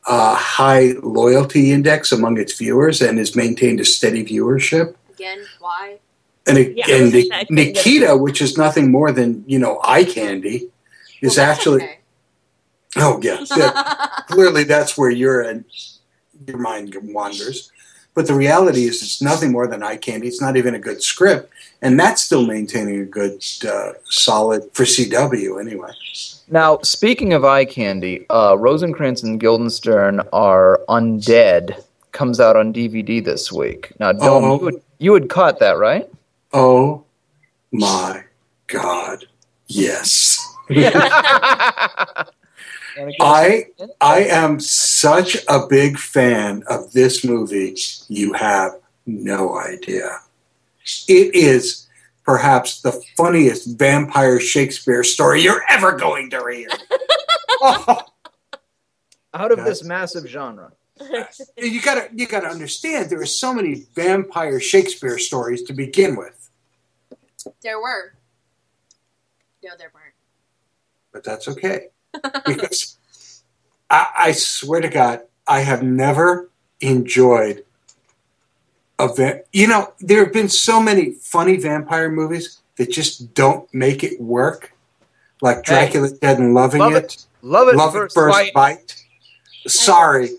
[0.06, 4.94] uh, high loyalty index among its viewers and has maintained a steady viewership.
[5.14, 6.00] Again, why?
[6.46, 10.70] And, it, Yeah, and Ni- Nikita, which is nothing more than you know eye candy,
[11.22, 12.00] is Well, actually okay.
[12.98, 13.72] oh yes, yeah,
[14.28, 15.64] clearly that's where your and
[16.46, 17.72] your mind wanders.
[18.16, 20.28] But the reality is, it's nothing more than eye candy.
[20.28, 24.84] It's not even a good script, and that's still maintaining a good, uh, solid for
[24.84, 25.92] CW anyway.
[26.50, 31.82] Now, speaking of eye candy, uh, Rosencrantz and Guildenstern are undead.
[32.12, 33.92] Comes out on DVD this week.
[34.00, 34.60] Now, Dylan, Oh.
[34.60, 36.08] you, had, you had caught that, right?
[36.52, 37.04] Oh
[37.72, 38.24] my
[38.68, 39.26] God!
[39.68, 40.40] Yes,
[43.20, 43.66] I
[44.02, 47.76] I am such a big fan of this movie.
[48.08, 48.74] You have
[49.08, 50.20] no idea.
[51.08, 51.83] It is
[52.24, 56.68] perhaps the funniest vampire Shakespeare story you're ever going to read.
[57.62, 58.02] Oh,
[59.34, 59.68] out of Yes.
[59.68, 60.72] this massive genre.
[61.58, 66.50] you gotta you gotta understand there are so many vampire Shakespeare stories to begin with,
[67.64, 68.14] There were.
[69.64, 70.14] No, there weren't.
[71.12, 71.88] but that's okay
[72.46, 72.98] because
[73.90, 76.50] I, I swear to God, I have never
[76.82, 77.64] enjoyed
[79.00, 83.72] a va- you know there have been so many funny vampire movies that just don't
[83.74, 84.74] make it work,
[85.42, 87.26] like Dracula Dead and Loving Love it, it.
[87.42, 87.76] Love it.
[87.76, 88.54] Love first It First bite.
[88.54, 89.04] Bite.
[89.68, 90.30] Sorry,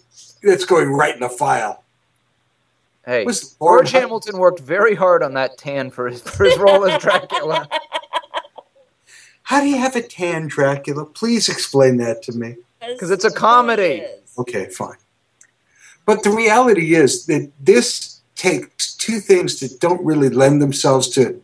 [0.43, 1.83] it's going right in the file.
[3.05, 6.57] Hey, Was Lord George Hamilton worked very hard on that tan for his, for his
[6.59, 7.69] role as Dracula.
[9.43, 11.05] How do you have a tan Dracula?
[11.05, 12.57] Please explain that to me.
[12.81, 14.05] Because it's a comedy.
[14.39, 14.97] Okay, fine.
[16.07, 21.41] But the reality is that this takes two things that don't really lend themselves to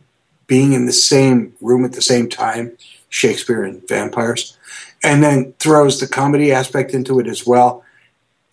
[0.47, 2.77] being in the same room at the same time
[3.09, 4.57] Shakespeare and vampires,
[5.03, 7.83] and then throws the comedy aspect into it as well.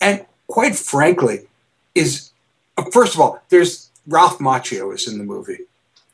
[0.00, 1.46] And quite frankly,
[1.94, 2.32] is
[2.76, 5.60] uh, first of all, there's Ralph Macchio is in the movie.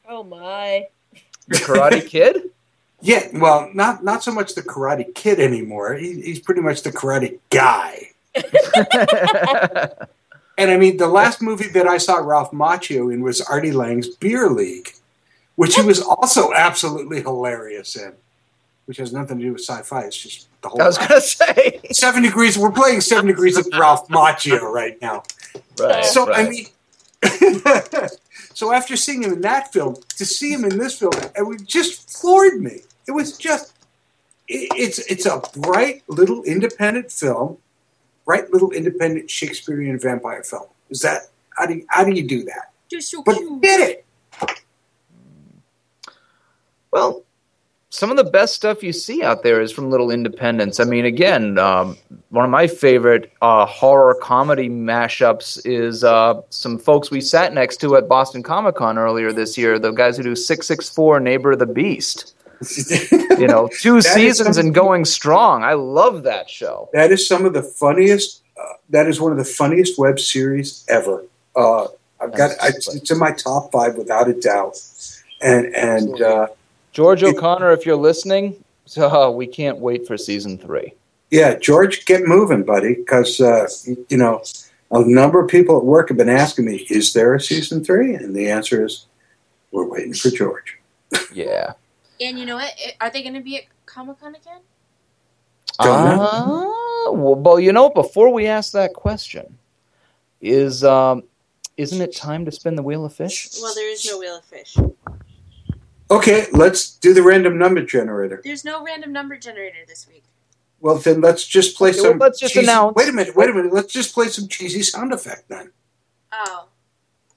[0.08, 0.86] Oh my.
[1.48, 2.42] The Karate Kid?
[3.00, 5.92] Yeah, well, not not so much the Karate Kid anymore.
[5.92, 8.12] He, he's pretty much the Karate Guy.
[10.56, 14.08] And I mean, the last movie that I saw Ralph Macchio in was Artie Lange's
[14.08, 14.94] Beer League,
[15.56, 18.12] which he was also absolutely hilarious in,
[18.86, 20.02] which has nothing to do with sci-fi.
[20.02, 20.80] It's just the whole.
[20.80, 21.80] I was gonna say.
[21.90, 22.56] Seven Degrees.
[22.56, 25.24] We're playing Seven Degrees of Ralph Macchio right now.
[25.78, 26.04] Right.
[26.04, 26.66] So I mean,
[28.54, 32.10] so after seeing him in that film, to see him in this film, it just
[32.20, 32.82] floored me.
[33.06, 33.72] It was just,
[34.48, 37.58] it, it's it's a bright little independent film,
[38.24, 40.68] bright little independent Shakespearean vampire film.
[40.90, 41.22] Is that
[41.56, 42.72] how do you, how do you do that?
[42.90, 43.62] You're so But cute.
[43.62, 44.06] did it?
[46.90, 47.24] Well,
[47.90, 50.80] some of the best stuff you see out there is from Little Independents.
[50.80, 51.96] I mean, again, um,
[52.30, 57.76] one of my favorite uh, horror comedy mashups is uh, some folks we sat next
[57.78, 59.78] to at Boston Comic Con earlier this year.
[59.78, 62.34] The guys who do Six Six Four Neighbor of the Beast.
[63.38, 65.64] You know, two seasons and going strong.
[65.64, 66.88] I love that show.
[66.92, 68.42] That is some of the funniest.
[68.56, 71.24] Uh, that is one of the funniest web series ever.
[71.56, 71.88] Uh,
[72.20, 74.80] I've got I, it's in my top five without a doubt.
[75.42, 76.46] And and uh,
[76.92, 80.94] George O'Connor, if you're listening, so we can't wait for season three.
[81.32, 83.66] yeah, George, get moving, buddy, because uh,
[84.08, 84.44] you know
[84.92, 88.14] a number of people at work have been asking me, "Is there a season three?
[88.14, 89.06] And the answer is,
[89.74, 90.78] we're waiting for George.
[91.32, 91.74] Yeah.
[92.20, 92.72] And you know what?
[93.00, 94.60] Are they going to be at Comic Con again?
[95.80, 99.58] Don't Uh, well, well, you know, before we ask that question,
[100.40, 101.24] is um,
[101.76, 103.48] isn't it time to spin the wheel of fish?
[103.60, 104.76] Well, there is no Wheel of Fish.
[106.10, 108.40] Okay, let's do the random number generator.
[108.44, 110.22] There's no random number generator this week.
[110.80, 112.18] Well, then let's just play Okay, well, some.
[112.18, 113.34] let's just cheesy- announce- Wait a minute.
[113.34, 113.72] Wait a minute.
[113.72, 115.72] Let's just play some cheesy sound effect then.
[116.30, 116.68] Oh,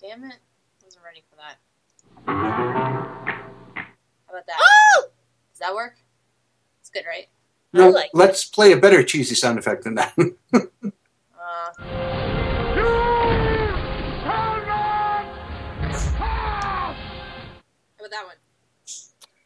[0.02, 0.34] damn it!
[0.36, 1.58] I wasn't ready for that.
[2.28, 4.58] How about that?
[5.54, 5.95] Does that work?
[6.80, 7.27] It's good, right?
[7.73, 10.13] No, like let's play a better cheesy sound effect than that.
[10.17, 10.62] Uh,
[16.30, 16.95] how
[17.99, 18.36] about that one?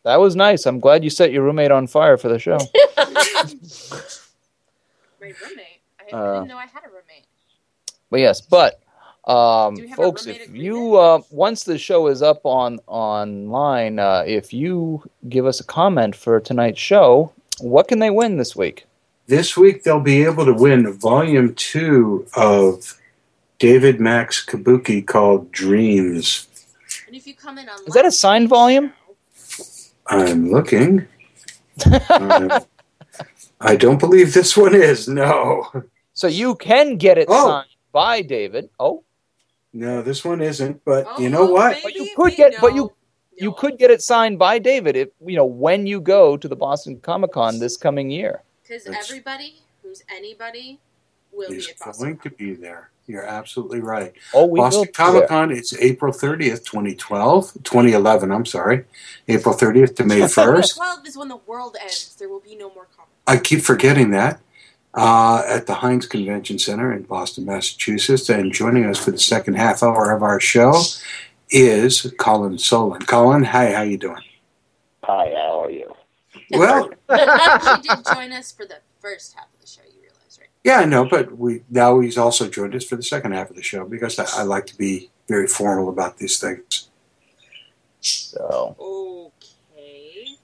[0.03, 0.65] That was nice.
[0.65, 2.57] I'm glad you set your roommate on fire for the show.
[2.97, 3.05] My
[5.21, 5.81] roommate.
[5.99, 7.25] I, I Uh, didn't know I had a roommate.
[8.09, 8.81] But yes, but
[9.25, 12.79] um, Do we have a folks, if you uh, once the show is up on
[12.87, 18.37] online, uh, if you give us a comment for tonight's show, what can they win
[18.37, 18.85] this week?
[19.27, 22.99] this week they'll be able to win volume two of
[23.59, 26.47] David Mack's Kabuki called Dreams.
[27.07, 28.91] And if you come in on Is that a signed volume?
[30.07, 31.07] I'm looking.
[31.85, 32.59] Uh,
[33.61, 35.07] I don't believe this one is.
[35.07, 35.71] No,
[36.13, 37.47] So you can get it Oh.
[37.47, 38.69] signed by David.
[38.79, 39.03] Oh,
[39.73, 40.83] no, this one isn't.
[40.85, 41.77] But Oh, you know oh, what?
[41.83, 42.91] But you could get- but you-
[43.37, 46.55] you could get it signed by David if you know when you go to the
[46.55, 48.43] Boston Comic Con this coming year.
[48.63, 50.79] because everybody who's anybody
[51.31, 52.05] will be at Boston.
[52.07, 52.89] going to be there.
[53.07, 54.13] You're absolutely right.
[54.33, 54.65] Oh, we will.
[54.67, 55.27] Boston Comic.
[55.27, 58.85] Con, it's April 30th, 2012, 2011, I'm sorry.
[59.27, 60.75] April 30th to May 1st.
[60.75, 62.15] Twelve is when the world ends.
[62.19, 63.11] There will be no more comics.
[63.27, 64.39] I keep forgetting that.
[64.93, 68.27] Uh, at the Hynes Convention Center in Boston, Massachusetts.
[68.29, 70.73] And joining us for the second half hour of our show
[71.49, 73.01] is Colin Solon.
[73.03, 74.21] Colin, hi, how you doing?
[75.03, 75.93] Hi, how are you?
[76.53, 79.81] Well, he did join us for the first half of the show.
[79.85, 80.49] You realize, right?
[80.65, 83.55] yeah, I know, but we now he's also joined us for the second half of
[83.55, 86.89] the show because I, I like to be very formal about these things.
[88.01, 90.35] So Okay.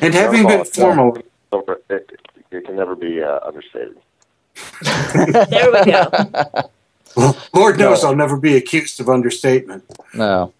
[0.00, 1.18] And having been formal,
[1.52, 2.18] Over- It,
[2.50, 3.98] it can never be uh, understated.
[5.50, 6.70] There we go.
[7.54, 8.08] Lord knows No.
[8.10, 9.84] I'll never be accused of understatement.
[10.14, 10.52] No.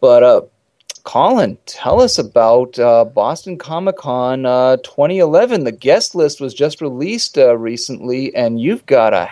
[0.00, 0.42] But uh,
[1.04, 5.64] Colin, tell us about uh, Boston Comic Con uh, 2011.
[5.64, 9.28] The guest list was just released uh, recently, and you've got a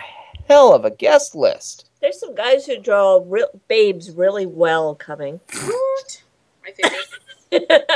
[0.47, 1.89] hell of a guest list.
[2.01, 5.39] There's some guys who draw real babes really well coming.
[5.53, 6.23] What?
[6.63, 7.11] My favorite.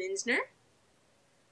[0.00, 0.38] Binsner?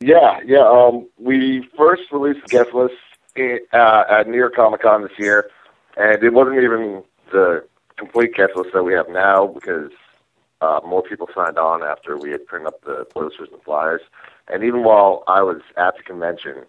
[0.01, 0.67] Yeah, yeah.
[0.69, 2.95] Um, we first released the guest list
[3.35, 5.51] in, uh, at New York Comic Con this year,
[5.97, 9.91] and it wasn't even the complete guest list that we have now because
[10.61, 14.03] uh, more people signed on after we had printed up the posters and flyers.
[14.49, 16.65] And even while I was at the convention,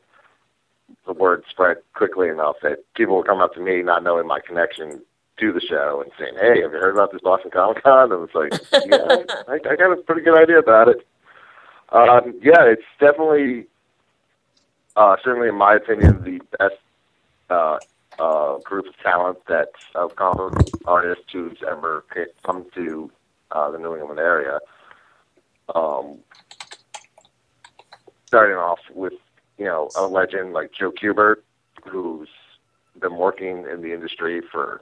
[1.05, 4.39] the word spread quickly enough that people were coming up to me, not knowing my
[4.39, 5.01] connection
[5.39, 8.23] to the show, and saying, "Hey, have you heard about this Boston Comic Con?" And
[8.23, 8.53] it's like,
[8.87, 11.05] "Yeah, I, I got a pretty good idea about it."
[11.89, 13.65] Um, yeah, it's definitely,
[14.95, 16.75] uh, certainly in my opinion, the best
[17.49, 17.77] uh,
[18.19, 22.03] uh, group of talent that of comic artists who's ever
[22.43, 23.11] come to
[23.51, 24.59] uh, the New England area.
[25.73, 26.19] Um,
[28.27, 29.13] starting off with
[29.57, 31.37] you know a legend like Joe Kubert,
[31.85, 32.29] who's
[32.99, 34.81] been working in the industry for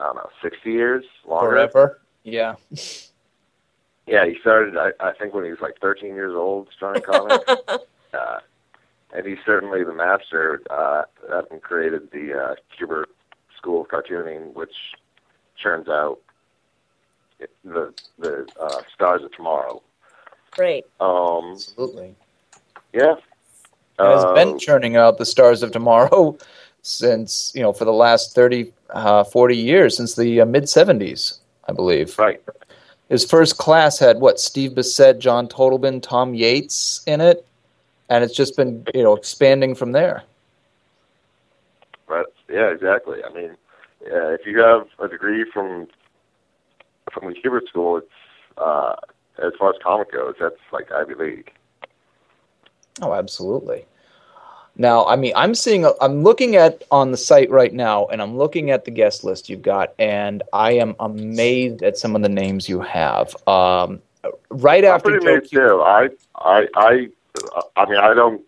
[0.00, 1.50] I don't know sixty years, longer.
[1.50, 2.00] Forever.
[2.24, 2.56] Yeah.
[4.06, 7.44] Yeah, he started I, I think when he was like 13 years old, drawing comics.
[8.14, 8.38] uh,
[9.12, 10.62] and he's certainly the master.
[10.70, 13.06] Uh, having created the uh, Kubert
[13.56, 14.74] School of Cartooning, which
[15.60, 16.18] churns out
[17.64, 19.82] the the uh, Stars of Tomorrow.
[20.52, 20.86] Great.
[21.00, 22.14] Um, Absolutely.
[22.92, 23.16] yeah.
[23.98, 26.36] has Uh, been churning out the stars of tomorrow
[26.82, 31.38] since you know for the last 30 uh, 40 years since the uh, mid 70s
[31.68, 32.40] i believe right.
[33.08, 37.46] His first class had what steve bissette john totleben tom yeates in it
[38.08, 40.24] and it's just been you know expanding from there
[42.08, 42.26] Right.
[42.48, 43.18] Yeah, exactly.
[43.24, 43.50] I mean,
[44.02, 45.88] uh, if you have a degree from
[47.12, 48.06] from the Kubert School, it's
[48.58, 48.94] uh,
[49.38, 51.52] as far as comic goes, that's like Ivy League.
[53.02, 53.84] oh absolutely
[54.78, 58.36] now i mean i'm seeing i'm looking at on the site right now and i'm
[58.36, 62.28] looking at the guest list you've got and i am amazed at some of the
[62.28, 64.00] names you have um,
[64.50, 65.80] right I'm after pretty Joe amazed too.
[65.82, 67.08] I, I, I,
[67.76, 68.42] I mean, I don't.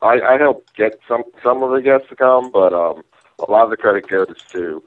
[0.00, 3.02] I, I help get some some of the guests to come, but um,
[3.38, 4.82] a lot of the credit goes to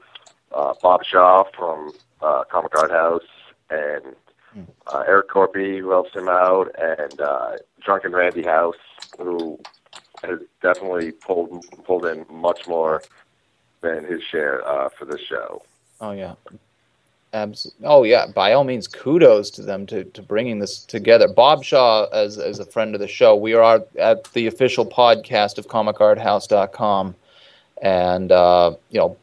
[0.54, 3.22] uh, Bob Shaw from uh, Comic Art House
[3.70, 4.14] and
[4.86, 8.76] uh, Eric Corpy, who helps him out, and uh, Drunken Randy House,
[9.18, 9.58] who
[10.26, 13.02] has definitely pulled pulled in much more
[13.80, 15.62] than his share uh, for this show.
[16.00, 16.34] Oh yeah,
[17.32, 21.28] Abs- Oh yeah, by all means, kudos to them to, to bringing this together.
[21.28, 25.58] Bob Shaw, as as a friend of the show, we are at the official podcast
[25.58, 27.14] of ComicArtHouse.com,
[27.82, 29.16] and uh, you know,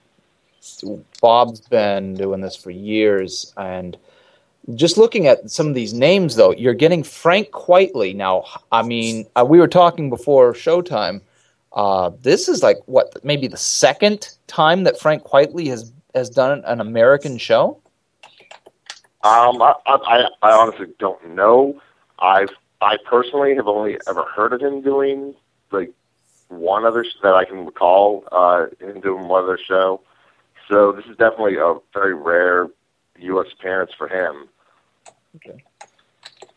[1.21, 3.97] Bob's been doing this for years, and
[4.75, 8.15] just looking at some of these names, though, you're getting Frank Quitely.
[8.15, 11.21] Now, I mean, uh, we were talking before Showtime.
[11.73, 16.63] Uh, this is like what maybe the second time that Frank Quitely has has done
[16.65, 17.79] an American show.
[19.23, 21.81] Um, I, I, I honestly don't know.
[22.19, 22.49] I've,
[22.81, 25.33] I personally have only ever heard of him doing
[25.71, 25.91] like
[26.49, 30.01] one other that I can recall uh, him doing one other show.
[30.67, 32.67] So this is definitely a very rare
[33.19, 33.47] U.S.
[33.53, 34.49] appearance for him.
[35.35, 35.63] Okay.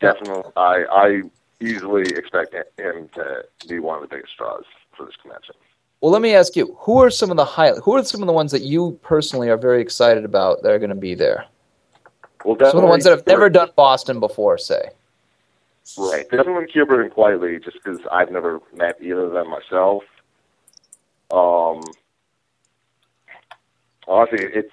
[0.00, 1.22] Definitely, I, I
[1.60, 4.64] easily expect him to be one of the biggest draws
[4.96, 5.54] for this convention.
[6.00, 7.72] Well, let me ask you: Who are some of the high?
[7.72, 10.78] Who are some of the ones that you personally are very excited about that are
[10.78, 11.46] going to be there?
[12.44, 14.90] Well, Some of the ones that have never done Boston before, say.
[15.98, 16.28] Right.
[16.30, 20.04] Definitely Kubert and Quitely, just because I've never met either of them myself.
[21.30, 21.82] Um,
[24.06, 24.70] honestly, it's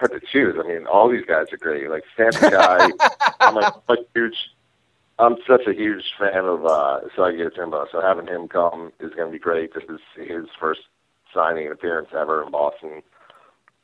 [0.00, 0.56] hard to choose.
[0.58, 1.88] I mean, all these guys are great.
[1.88, 2.88] Like Santa Guy,
[3.40, 4.36] I'm a, a huge,
[5.18, 9.28] I'm such a huge fan of uh, Sagi Timbo, so having him come is going
[9.28, 9.74] to be great.
[9.74, 10.80] This is his first
[11.32, 13.02] signing and appearance ever in Boston.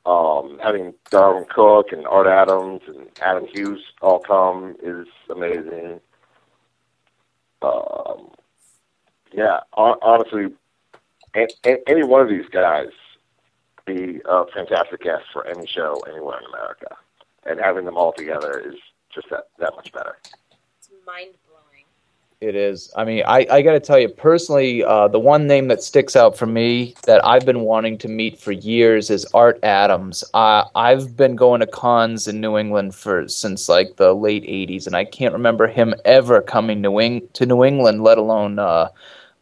[0.07, 6.00] Um, having Darwyn Cooke and Art Adams and Adam Hughes all come is amazing.
[7.61, 8.31] Um,
[9.33, 10.46] yeah, honestly,
[11.35, 12.88] any one of these guys
[13.87, 16.96] be a fantastic guest for any show anywhere in America,
[17.44, 18.75] and having them all together is
[19.14, 20.18] just that that much better.
[20.79, 21.84] It's mind blowing.
[22.41, 22.93] It is.
[22.95, 26.14] I mean, I, I got to tell you personally, uh, the one name that sticks
[26.14, 30.22] out for me that I've been wanting to meet for years is Art Adams.
[30.34, 34.87] Uh, I've been going to cons in New England for since like the late '80s,
[34.87, 38.89] and I can't remember him ever coming New Eng- to New England, let alone uh,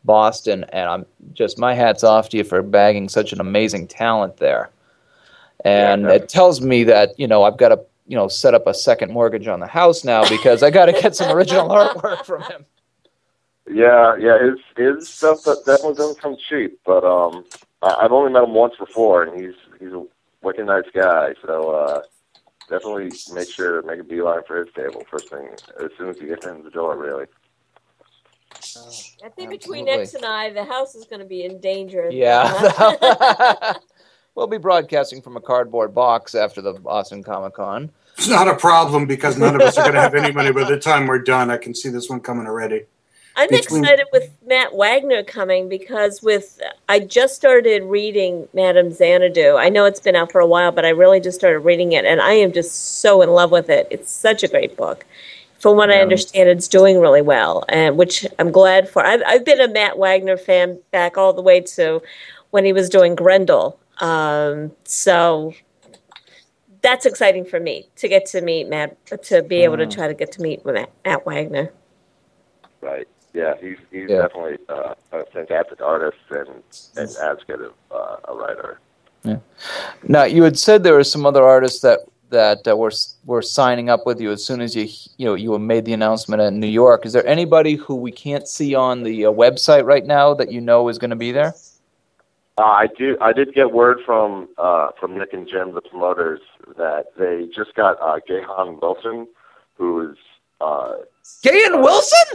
[0.05, 0.65] Boston.
[0.73, 4.71] And I'm just my hats off to you for bagging such an amazing talent there.
[5.65, 8.67] And Yeah, it tells me that you know I've got to you know set up
[8.67, 12.25] a second mortgage on the house now because I got to get some original artwork
[12.25, 12.67] from him.
[13.67, 17.47] Yeah, yeah, his his stuff that definitely doesn't come cheap, but um,
[17.83, 20.05] I- I've only met him once before, and he's he's a
[20.43, 21.35] wicked nice guy.
[21.47, 22.03] So uh,
[22.69, 25.49] definitely make sure to make a beeline for his table first thing
[25.83, 26.95] as soon as you get in the door.
[26.99, 27.25] Really.
[29.25, 30.03] I think between Absolutely.
[30.03, 32.09] X and I, the house is going to be in danger.
[32.13, 33.75] Yeah.
[34.35, 37.91] we'll be broadcasting from a cardboard box after the Boston Comic Con.
[38.17, 40.65] It's not a problem because none of us are going to have any money by
[40.69, 41.51] the time we're done.
[41.51, 42.85] I can see this one coming already.
[43.37, 49.57] I'm Between- excited with Matt Wagner coming because with I just started reading Madame Xanadu.
[49.57, 52.05] I know it's been out for a while, but I really just started reading it,
[52.05, 53.89] and I am just so in love with it.
[53.91, 55.05] It's such a great book.
[55.59, 59.05] From what I understand, it's doing really well, and which I'm glad for.
[59.05, 62.03] I've, I've been a Matt Wagner fan back all the way to
[62.51, 63.79] when he was doing Grendel.
[64.01, 65.55] Um, so
[66.83, 69.95] that's exciting for me to get to meet Matt, to be able to Mm.
[69.95, 71.73] try to get to meet Matt, Matt Wagner.
[72.83, 73.09] Right.
[73.33, 74.23] Yeah, he's he's Yeah.
[74.23, 76.49] definitely uh, a fantastic artist and
[76.97, 78.79] and as good of uh, a writer.
[79.23, 79.39] Yeah.
[80.07, 82.01] Now, you had said there were some other artists that
[82.35, 82.93] that uh, were
[83.25, 86.43] were signing up with you as soon as you you know you made the announcement
[86.43, 87.07] in New York.
[87.07, 90.61] Is there anybody who we can't see on the uh, website right now that you
[90.61, 91.55] know is going to be there?
[92.59, 93.17] Uh, I do.
[93.21, 96.41] I did get word from uh, from Nick and Jim, the promoters,
[96.77, 99.27] that they just got uh, Gahan Wilson,
[99.77, 100.17] who is
[100.61, 100.93] uh,
[101.43, 102.29] Gahan Wilson?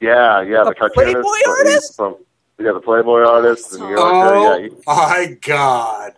[0.00, 1.96] yeah, yeah, the A cartoonist Playboy from- artist?
[1.96, 2.16] from
[2.58, 4.02] yeah, the Playboy artist, the New Yorker.
[4.34, 6.12] Oh Yeah, he- my God!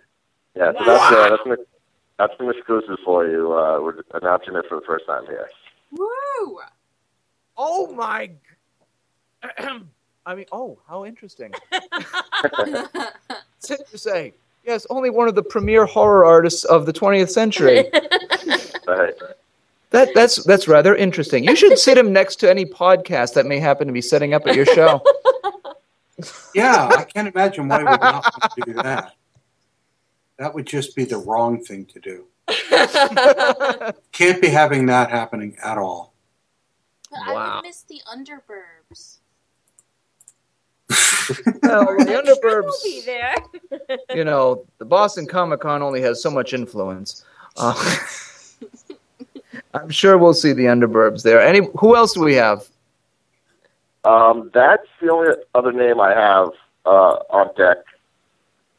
[0.54, 0.72] yeah.
[0.78, 1.56] So that's uh, that's an,
[2.18, 3.52] that's an exclusive for you.
[3.52, 5.48] Uh, we're announcing it for the first time here.
[5.92, 6.60] Woo!
[7.56, 8.30] Oh my!
[10.26, 11.52] I mean, oh, how interesting.
[13.60, 17.84] Safe to say, yes, only one of the premier horror artists of the 20th century.
[18.86, 19.14] Right.
[19.90, 21.42] That that's that's rather interesting.
[21.42, 24.46] You should sit him next to any podcast that may happen to be setting up
[24.46, 25.02] at your show.
[26.54, 29.12] Yeah, I can't imagine why we would not want to do that.
[30.38, 32.26] That would just be the wrong thing to do.
[34.12, 36.12] Can't be having that happening at all.
[37.10, 37.56] But I Wow.
[37.56, 39.18] would miss the Underburbs.
[41.62, 43.34] Well, the Underburbs, be there.
[44.14, 47.24] you know, the Boston Comic Con only has so much influence.
[47.56, 47.74] Uh,
[49.74, 51.40] I'm sure we'll see the Underburbs there.
[51.40, 52.68] Any who else do we have?
[54.04, 56.50] Um, that's the only other name I have
[56.84, 57.78] uh, on deck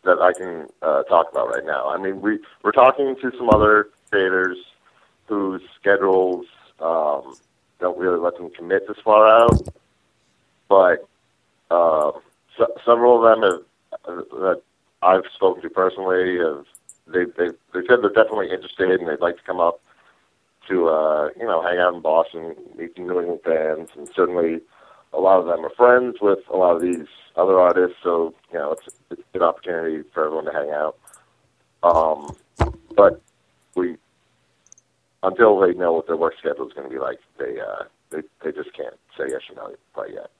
[0.07, 1.89] that I can uh, talk about right now.
[1.89, 4.57] I mean, we we're talking to some other creators
[5.27, 6.45] whose schedules
[6.79, 7.35] um,
[7.79, 9.67] don't really let them commit this far out,
[10.69, 11.07] but
[11.69, 12.11] uh,
[12.57, 14.61] se- several of them have uh, that
[15.01, 16.65] I've spoken to personally have
[17.05, 19.81] they they they said they're definitely interested and they'd like to come up
[20.69, 24.61] to uh, you know hang out in Boston, meet some New England fans, and certainly
[25.13, 28.59] a lot of them are friends with a lot of these other artists, so you
[28.59, 30.97] know it's, it's a good opportunity for everyone to hang out.
[31.83, 32.35] Um,
[32.95, 33.21] but
[33.75, 33.97] we,
[35.23, 38.21] until they know what their work schedule is going to be like, they uh, they
[38.43, 40.31] they just can't say yes or no quite yet.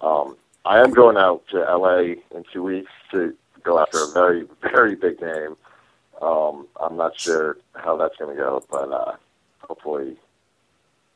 [0.00, 4.46] Um, I am going out to LA in two weeks to go after a very
[4.62, 5.56] very big name.
[6.22, 9.16] Um, I'm not sure how that's going to go, but uh,
[9.60, 10.16] hopefully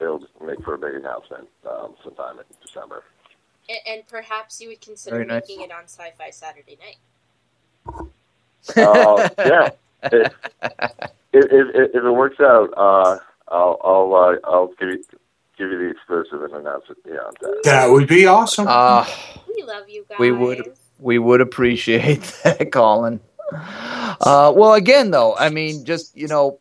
[0.00, 3.04] it'll make for a big announcement um, sometime in December.
[3.68, 5.42] And, and perhaps you would consider nice.
[5.48, 6.96] making it on Sci-Fi Saturday Night.
[8.76, 9.70] Uh, yeah.
[10.02, 10.32] If,
[11.32, 15.04] if, if, if it works out, uh, I'll I'll uh, I'll give you
[15.56, 16.96] give you the exclusive and announce it.
[17.06, 17.60] Yeah, that.
[17.64, 18.66] That would be awesome.
[18.68, 19.06] Uh,
[19.54, 20.18] We love you guys.
[20.18, 20.72] We would.
[20.98, 23.20] we would appreciate that, Colin.
[23.52, 26.58] Uh, well, again, though, I mean, just you know,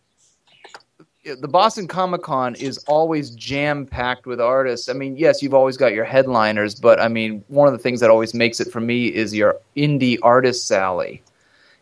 [1.35, 4.89] the Boston Comic Con is always jam packed with artists.
[4.89, 7.99] I mean, yes, you've always got your headliners, but I mean, one of the things
[7.99, 11.21] that always makes it for me is your indie artist alley.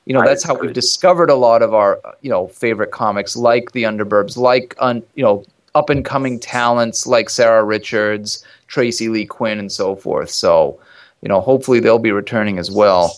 [0.05, 3.71] You know, that's how we've discovered a lot of our you know favorite comics, like
[3.71, 5.43] the Underburbs, like un, you know
[5.75, 10.29] up and coming talents like Sarah Richards, Tracy Lee Quinn, and so forth.
[10.29, 10.79] So,
[11.21, 13.13] you know, hopefully they'll be returning as well.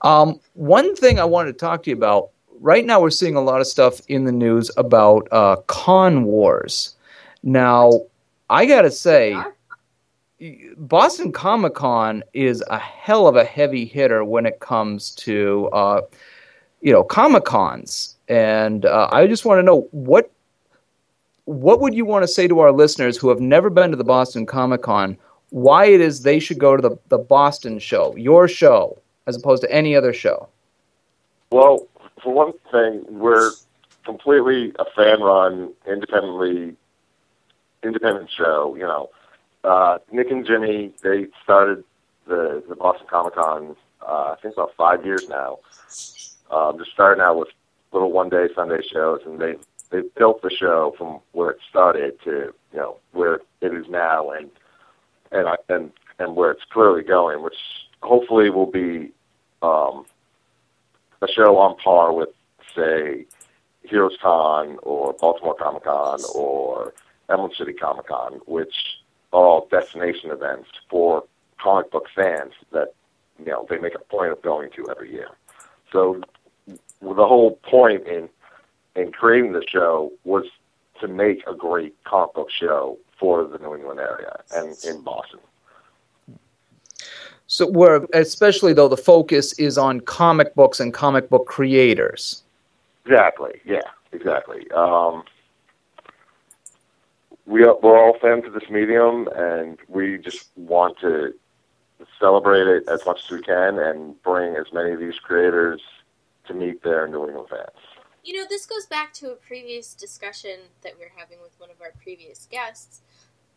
[0.00, 2.30] Um, one thing I wanted to talk to you about
[2.60, 6.96] right now, we're seeing a lot of stuff in the news about uh, con wars.
[7.42, 8.00] Now,
[8.50, 9.36] I got to say,
[10.76, 16.02] Boston Comic Con is a hell of a heavy hitter when it comes to, uh,
[16.80, 18.16] you know, Comic Cons.
[18.28, 20.30] And uh, I just want to know what
[21.44, 24.04] what would you want to say to our listeners who have never been to the
[24.04, 25.16] Boston Comic Con?
[25.50, 29.62] Why it is they should go to the, the Boston show, your show, as opposed
[29.62, 30.48] to any other show?
[31.50, 31.86] Well,
[32.22, 33.50] for one thing, we're
[34.04, 36.76] completely a fan-run, independently
[37.82, 38.74] independent show.
[38.76, 39.10] You know,
[39.64, 41.84] uh, Nick and Jimmy they started
[42.26, 45.58] the the Boston Comic Con uh, I think about five years now.
[46.50, 47.48] Um, just starting out with
[47.92, 49.56] little one day Sunday shows, and they
[49.90, 54.30] they built the show from where it started to you know where it is now,
[54.30, 54.50] and
[55.32, 57.56] and I, and and where it's clearly going, which
[58.02, 59.12] hopefully will be
[59.62, 60.06] um,
[61.22, 62.30] a show on par with
[62.74, 63.26] say
[63.82, 66.92] Heroes Con or Baltimore Comic Con or
[67.28, 68.74] Emerald City Comic Con, which
[69.32, 71.24] are all destination events for
[71.58, 72.94] comic book fans that
[73.38, 75.28] you know they make a point of going to every year.
[75.92, 76.20] So
[76.66, 78.28] the whole point in
[78.94, 80.44] in creating the show was
[81.00, 85.40] to make a great comic book show for the New England area and in Boston.
[87.56, 92.42] So where especially though the focus is on comic books and comic book creators.
[93.06, 93.62] Exactly.
[93.64, 93.80] Yeah.
[94.12, 94.70] Exactly.
[94.72, 95.24] Um,
[97.46, 101.32] we are, we're all fans of this medium, and we just want to
[102.20, 105.80] celebrate it as much as we can and bring as many of these creators
[106.48, 107.70] to meet their New England fans.
[108.22, 111.70] You know, this goes back to a previous discussion that we were having with one
[111.70, 113.00] of our previous guests.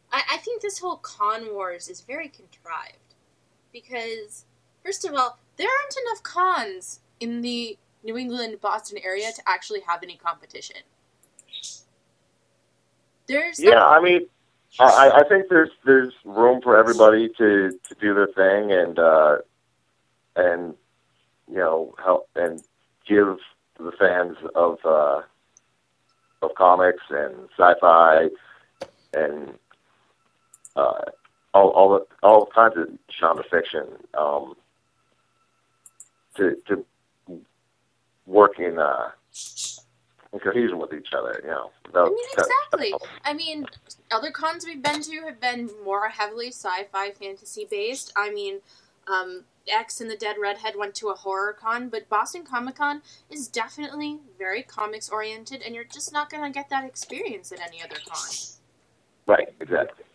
[0.10, 3.09] I, I think this whole con wars is very contrived
[3.72, 4.46] because,
[4.84, 9.82] first of all, there aren't enough cons in the New England Boston area to actually
[9.82, 10.78] have any competition.
[13.28, 14.22] There's Yeah, I mean,
[14.80, 19.38] I, I think there's there's room for everybody to to do their thing and uh,
[20.36, 20.74] and
[21.48, 22.62] you know help and
[23.08, 23.38] give
[23.78, 25.22] the fans of uh,
[26.42, 28.30] of comics and sci-fi
[29.14, 29.54] and
[30.76, 31.02] uh,
[31.54, 32.88] all all all kinds of
[33.20, 33.86] genre fiction
[34.18, 34.56] um,
[36.36, 36.86] to to
[38.26, 39.10] work in uh,
[40.34, 41.39] in cohesion with each other.
[41.43, 42.93] You know, I mean, exactly.
[43.26, 43.66] I mean,
[44.12, 48.14] other cons we've been to have been more heavily sci-fi, fantasy based.
[48.16, 48.60] I mean,
[49.08, 53.02] um, X and the Dead Redhead went to a horror con, but Boston Comic Con
[53.30, 57.60] is definitely very comics oriented, and you're just not going to get that experience at
[57.60, 58.30] any other con.
[59.26, 60.06] Right, exactly.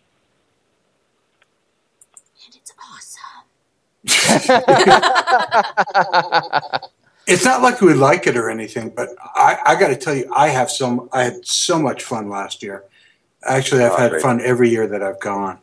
[2.65, 4.37] And it's
[6.07, 6.81] awesome.
[7.27, 10.31] It's not like we like it or anything, but I, I got to tell you,
[10.31, 11.09] I have some.
[11.11, 12.83] I had so much fun last year.
[13.43, 14.21] Actually, I've Oh, had great.
[14.21, 15.57] fun every year that I've gone.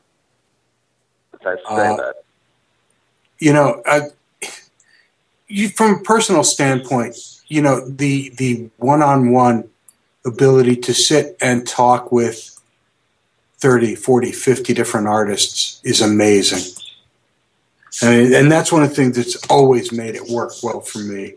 [1.41, 2.15] Thanks for saying Uh, that.
[3.39, 4.09] you know, I,
[5.47, 9.69] you, from a personal standpoint, you know, the the one-on-one
[10.27, 12.61] ability to sit and talk with
[13.59, 16.82] 30, 40, 50 different artists is amazing.
[18.01, 21.35] And, and that's one of the things that's always made it work well for me.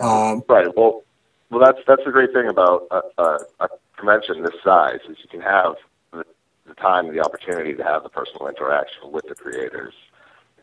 [0.00, 0.68] Um, Right.
[0.76, 1.02] Well,
[1.50, 5.28] well, that's that's the great thing about a, a, a convention this size is you
[5.28, 5.74] can have
[6.12, 6.24] the,
[6.66, 9.94] the time and the opportunity to have the personal interaction with the creators,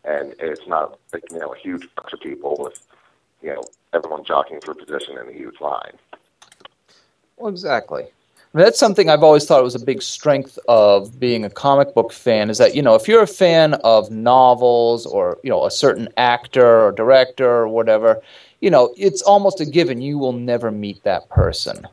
[0.05, 2.87] and it's not like, you know a huge bunch of people with
[3.41, 3.63] you know
[3.93, 5.97] everyone jockeying for position in a huge line.
[7.35, 8.07] Well, exactly.
[8.57, 12.49] That's something I've always thought was a big strength of being a comic book fan
[12.49, 16.09] is that, you know, if you're a fan of novels or, you know, a certain
[16.17, 18.19] actor or director or whatever,
[18.59, 21.87] you know, it's almost a given you will never meet that person.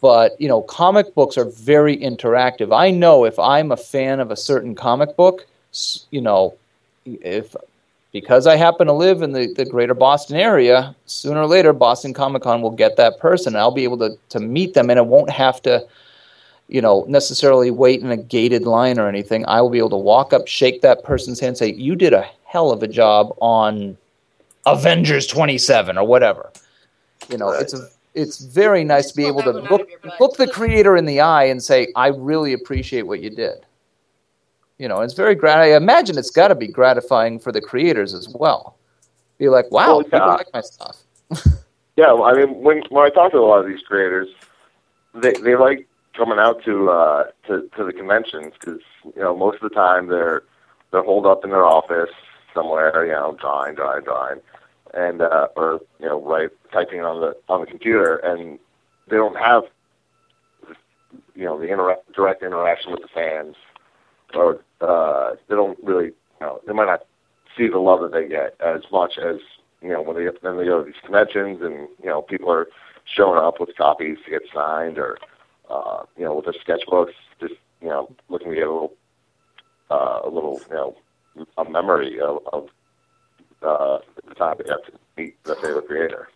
[0.00, 2.76] But, you know, comic books are very interactive.
[2.76, 5.46] I know if I'm a fan of a certain comic book,
[6.10, 6.54] you know,
[7.04, 7.54] if
[8.20, 12.12] because I happen to live in the, the greater Boston area, sooner or later Boston
[12.12, 13.56] Comic Con will get that person.
[13.56, 15.86] I'll be able to, to meet them and it won't have to,
[16.68, 19.44] you know, necessarily wait in a gated line or anything.
[19.46, 22.28] I will be able to walk up, shake that person's hand, say, You did a
[22.44, 23.96] hell of a job on
[24.66, 26.50] Avengers twenty seven or whatever.
[27.30, 29.80] You know, it's a it's very nice to be able to that one out look
[29.82, 30.20] of your butt.
[30.20, 33.64] look the creator in the eye and say, I really appreciate what you did.
[34.78, 35.58] You know, it's very grat.
[35.58, 38.76] I imagine it's got to be gratifying for the creators as well.
[39.38, 40.98] Be like, wow, Well, people like my stuff.
[41.96, 44.28] Yeah, well, I mean, when when I talk to a lot of these creators,
[45.14, 48.80] they they like coming out to uh, to to the conventions because
[49.16, 50.44] you know most of the time they're
[50.92, 52.10] they're holed up in their office
[52.54, 54.40] somewhere, you know, drawing, drawing, drawing,
[54.94, 58.60] and uh, or you know, right typing on the on the computer, and
[59.08, 59.64] they don't have
[61.34, 63.56] you know the intera- direct interaction with the fans,
[64.34, 67.04] or uh, they don't really, you know, they might not
[67.56, 69.36] see the love that they get as much as
[69.82, 72.68] you know when they then they go to these conventions and you know people are
[73.04, 75.18] showing up with copies to get signed or
[75.70, 78.94] uh, you know with their sketchbooks, just you know looking to get a little
[79.90, 80.96] uh, a little you know
[81.56, 82.68] a memory of, of
[83.62, 86.28] uh, the time they got to meet their favorite creator.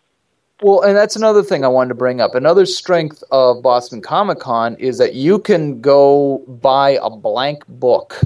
[0.61, 2.35] Well, and that's another thing I wanted to bring up.
[2.35, 8.21] Another strength of Boston Comic Con is that you can go buy a blank book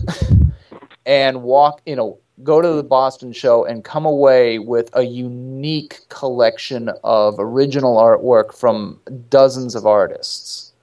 [1.06, 6.02] and walk, you know, go to the Boston show and come away with a unique
[6.10, 9.00] collection of original artwork from
[9.30, 10.74] dozens of artists.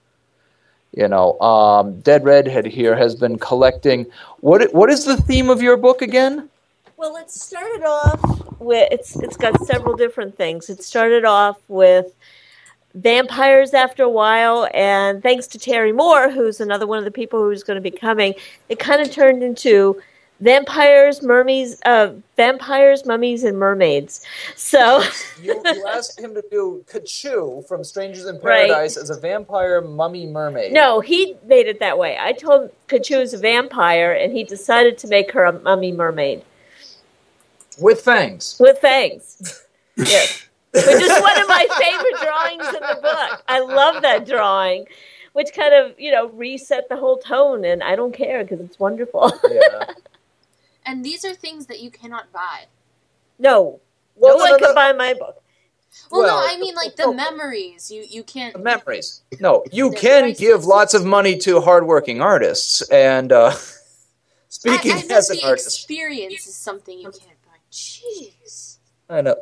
[0.96, 4.06] You know, um, Dead Redhead here has been collecting.
[4.40, 6.48] What what is the theme of your book again?
[6.96, 10.70] Well, it started off with it's it's got several different things.
[10.70, 12.14] It started off with
[12.94, 17.40] vampires after a while, and thanks to Terry Moore, who's another one of the people
[17.42, 18.34] who's going to be coming,
[18.68, 20.00] it kind of turned into
[20.40, 24.24] vampires, mermaids, uh, vampires, mummies, and mermaids.
[24.56, 25.02] So
[25.40, 28.68] You, you asked him to do Katchoo from Strangers in Right.
[28.68, 30.72] Paradise as a vampire mummy mermaid.
[30.72, 32.16] no, he made it that way.
[32.20, 36.44] I told Katchoo is a vampire, and he decided to make her a mummy mermaid
[37.80, 38.56] with fangs.
[38.60, 39.62] with fangs.
[39.96, 40.46] yes.
[40.72, 43.42] Which is one of my favorite drawings in the book.
[43.48, 44.86] I love that drawing,
[45.32, 48.78] which kind of, you know, reset the whole tone, and I don't care because it's
[48.78, 49.32] wonderful.
[49.50, 49.84] Yeah.
[50.86, 52.64] And these are things that you cannot buy.
[53.38, 53.80] no,
[54.16, 54.74] Well, no one no, can no.
[54.74, 55.40] buy my book.
[56.10, 57.14] Well, Well, no, I mean like the no.
[57.14, 57.90] memories.
[57.90, 58.60] You you can't.
[58.62, 59.22] memories.
[59.40, 60.38] No, you They're can priceless.
[60.40, 62.82] give lots of money to hardworking artists.
[62.90, 63.58] And uh, I,
[64.48, 67.33] speaking I know as an the artist, experience is something you can't buy.
[67.74, 68.78] Jeez.
[69.10, 69.34] I know.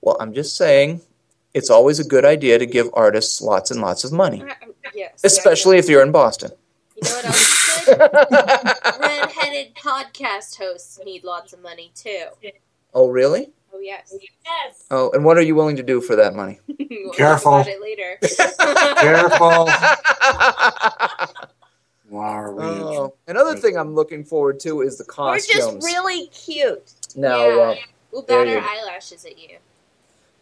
[0.00, 1.02] Well, I'm just saying,
[1.52, 4.90] it's always a good idea to give artists lots and lots of money, I- I-
[4.94, 5.20] Yes.
[5.24, 6.52] especially if you're in Boston.
[6.96, 7.98] You know what else is good?
[9.00, 12.24] Redheaded podcast hosts need lots of money too.
[12.94, 13.50] oh, really?
[13.74, 14.14] Oh yes.
[14.44, 14.84] Yes.
[14.90, 16.60] Oh, and what are you willing to do for that money?
[16.88, 17.50] We'll Careful.
[17.52, 18.18] Talk about it later.
[19.00, 19.68] Careful.
[22.08, 25.48] Wow, Oh, another thing I'm looking forward to is the costumes.
[25.54, 26.92] You're just really cute.
[27.16, 27.54] now, Yeah.
[27.62, 27.74] uh,
[28.12, 29.58] We'll There bat our eyelashes at you.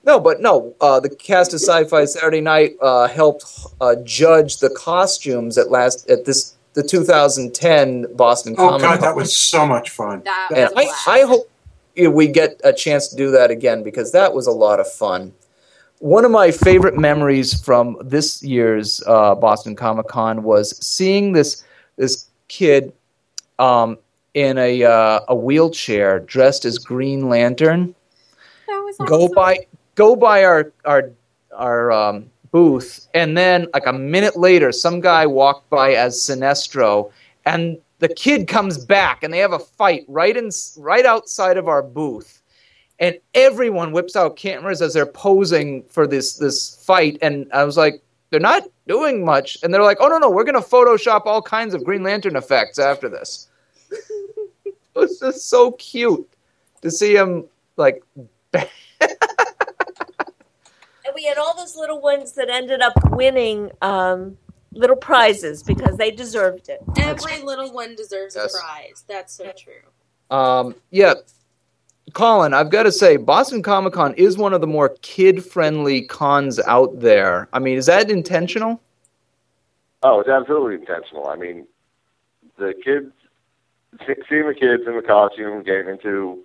[0.05, 0.75] No, but no.
[0.81, 3.45] Uh, the cast of Sci-Fi Saturday Night uh, helped
[3.81, 9.01] uh, judge the costumes at last at this the 2010 Boston Oh Comic god, Con.
[9.01, 10.23] that was so much fun.
[10.25, 11.09] That was and a I, blast.
[11.09, 11.51] I hope
[11.97, 15.33] we get a chance to do that again because that was a lot of fun.
[16.05, 21.65] One of my favorite memories from this year's uh, Boston Comic Con was seeing this
[21.97, 22.93] this kid
[23.59, 23.97] um,
[24.35, 27.95] in a uh, a wheelchair dressed as Green Lantern.
[28.67, 31.11] That was go by go by our our
[31.57, 37.13] our um, booth, and then like a minute later, some guy walked by as Sinestro,
[37.47, 41.67] and the kid comes back, and they have a fight right in right outside of
[41.67, 42.43] our booth,
[42.99, 47.77] and everyone whips out cameras as they're posing for this this fight, and I was
[47.77, 48.01] like.
[48.31, 51.73] They're not doing much, and they're like, "Oh no, no, we're gonna Photoshop all kinds
[51.73, 53.47] of Green Lantern effects after this."
[54.65, 56.29] it was just so cute
[56.83, 57.45] to see him
[57.77, 58.03] like
[61.05, 64.37] And we had all those little ones that ended up winning um,
[64.73, 66.81] little prizes because they deserved it.
[66.99, 68.55] Every little one deserves Yes.
[68.55, 69.05] a prize.
[69.07, 70.37] That's so true.
[70.37, 71.15] Um, yeah,
[72.13, 76.61] Colin, I've got to say, Boston Comic Con is one of the more kid-friendly cons
[76.61, 77.49] out there.
[77.53, 78.81] I mean, is that intentional?
[80.03, 81.27] Oh, it's absolutely intentional.
[81.29, 81.67] I mean,
[82.57, 83.11] the kids,
[84.29, 86.45] seeing the kids in the costume, getting into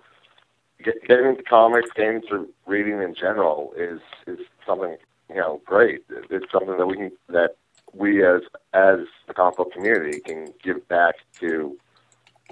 [0.82, 4.96] get, getting into comics, getting into reading in general is is something
[5.28, 6.02] you know great.
[6.08, 7.56] It's something that we can that
[7.92, 8.42] we as
[8.72, 11.76] as the comic book community can give back to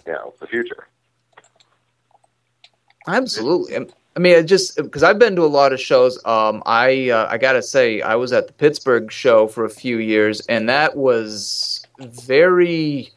[0.07, 0.89] you know the future.
[3.09, 3.77] Absolutely.
[3.77, 3.87] I-
[4.17, 6.19] I mean, it just because I've been to a lot of shows.
[6.25, 9.99] Um, I uh, I gotta say, I was at the Pittsburgh show for a few
[9.99, 13.13] years, and that was very.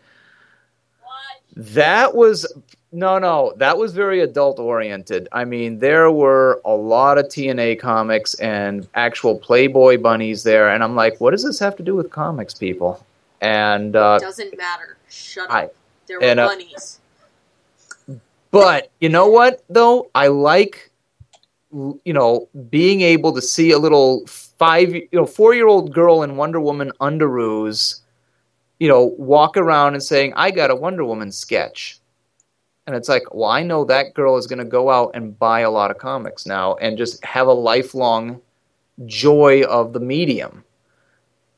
[1.02, 1.66] What?
[1.74, 2.46] That was
[2.92, 3.54] no, no.
[3.58, 5.28] That was very adult oriented.
[5.32, 10.84] I mean, there were a lot of TNA comics and actual Playboy bunnies there, and
[10.84, 13.04] I'm like, what does this have to do with comics, people?
[13.42, 14.98] And uh, it Doesn't matter.
[15.10, 15.74] Shut I- up.
[16.06, 17.00] There were and, uh, bunnies.
[18.52, 20.12] But you know what, though?
[20.14, 20.92] I like,
[21.72, 26.24] you know, being able to see a little five, you know, four year old girl
[26.24, 28.02] in Wonder Woman underoos,
[28.80, 32.00] you know, walk around and saying, I got a Wonder Woman sketch.
[32.88, 35.62] And it's like, well, I know that girl is going to go out and buy
[35.62, 38.42] a lot of comics now and just have a lifelong
[39.06, 40.66] joy of the medium.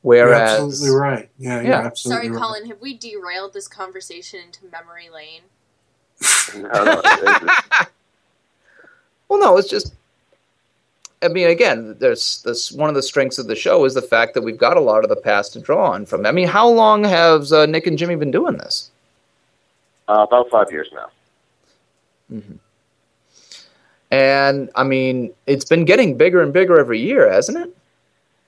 [0.04, 1.30] You're absolutely right.
[1.38, 1.80] Yeah, you're Yeah.
[1.80, 2.44] absolutely Sorry, right.
[2.44, 2.66] Colin.
[2.68, 5.44] Have we derailed this conversation into memory lane?
[6.56, 7.02] No, no,
[9.30, 9.94] Well, no, it's just.
[11.24, 14.34] I mean, again, there's this one of the strengths of the show is the fact
[14.34, 16.26] that we've got a lot of the past to draw on from.
[16.26, 18.92] I mean, how long have uh, Nick and Jimmy been doing this?
[20.08, 21.10] uh, about five years now.
[24.12, 27.76] And I mean, it's been getting bigger and bigger every year, hasn't it?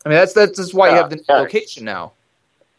[0.06, 1.38] I mean, that's that's why you have the yeah.
[1.38, 2.14] location now.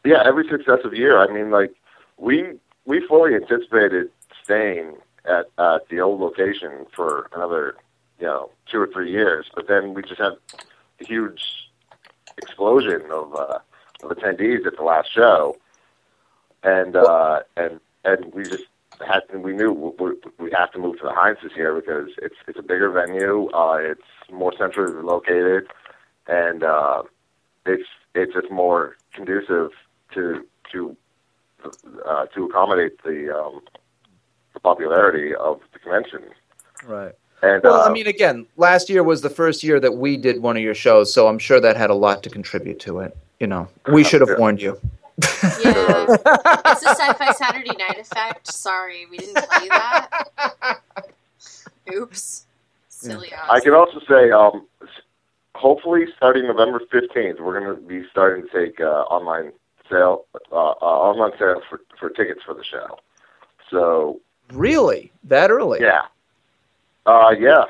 [0.04, 1.18] Yeah, every successive year.
[1.18, 1.74] I mean, like
[2.16, 4.10] we we fully anticipated
[4.46, 4.94] staying
[5.24, 7.76] at uh, the old location for another,
[8.20, 9.46] you know, two or three years.
[9.54, 10.34] But then we just had
[11.00, 11.42] a huge
[12.38, 13.58] explosion of, uh,
[14.04, 15.56] of attendees at the last show,
[16.62, 18.64] and uh, and and we just
[19.06, 22.58] had we knew we, we have to move to the Hynes here because it's it's
[22.58, 25.66] a bigger venue, uh, it's more centrally located,
[26.28, 27.02] and uh,
[27.66, 29.70] it's it's just more conducive
[30.14, 30.96] to to
[32.06, 33.60] uh, to accommodate the um,
[34.70, 36.22] popularity of the convention.
[36.84, 37.12] Right.
[37.42, 40.42] And Well, uh, I mean, again, last year was the first year that we did
[40.42, 43.16] one of your shows, so I'm sure that had a lot to contribute to it.
[43.38, 44.38] You know, we should have Yeah.
[44.42, 44.72] warned you.
[45.22, 46.06] Yeah.
[46.08, 48.48] it's the Sci-Fi Saturday Night Effect.
[48.52, 50.80] Sorry, we didn't tell you that.
[51.94, 52.46] Oops.
[52.88, 54.66] Silly I can also say, um,
[55.54, 59.52] hopefully, starting November fifteenth, we're going to be starting to take uh, online
[59.88, 62.98] sale, uh, uh, online sales for for tickets for the show.
[63.70, 64.20] So
[64.52, 65.12] Really?
[65.24, 65.80] That early?
[65.80, 66.02] yeah,
[67.06, 67.64] uh, yeah,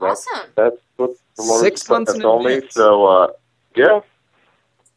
[0.00, 0.50] that's Awesome.
[0.54, 2.62] that's what promoters Six months have told me.
[2.70, 3.28] So uh,
[3.76, 4.00] yeah,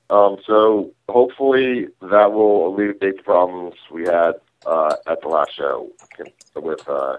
[0.09, 4.33] um, so hopefully that will alleviate the problems we had
[4.65, 5.89] uh, at the last show
[6.55, 7.17] with uh,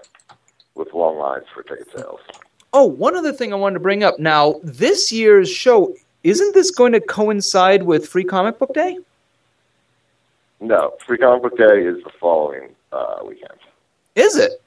[0.75, 2.19] with long lines for ticket sales.
[2.73, 4.19] Oh, one other thing I wanted to bring up.
[4.19, 8.97] Now, this year's show, isn't this going to coincide with Free Comic Book Day?
[10.59, 13.57] No, Free Comic Book Day is the following uh, weekend.
[14.17, 14.61] Is it?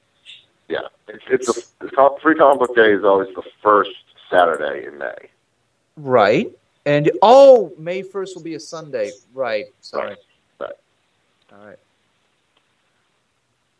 [0.69, 3.91] Yeah, it's it's a it's called, Free Comic Book Day is always the first
[4.31, 5.29] Saturday in May.
[5.97, 6.53] Right.
[6.87, 9.11] And oh, May 1st will be a Sunday.
[9.35, 9.67] Right.
[9.81, 10.15] Sorry.
[10.61, 10.71] Right.
[11.53, 11.79] All right.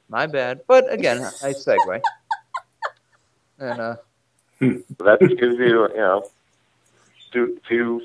[0.09, 0.63] My bad.
[0.67, 2.01] But again, nice segue.
[3.61, 3.97] And uh
[4.59, 6.29] So that just gives you you know
[7.33, 8.03] two two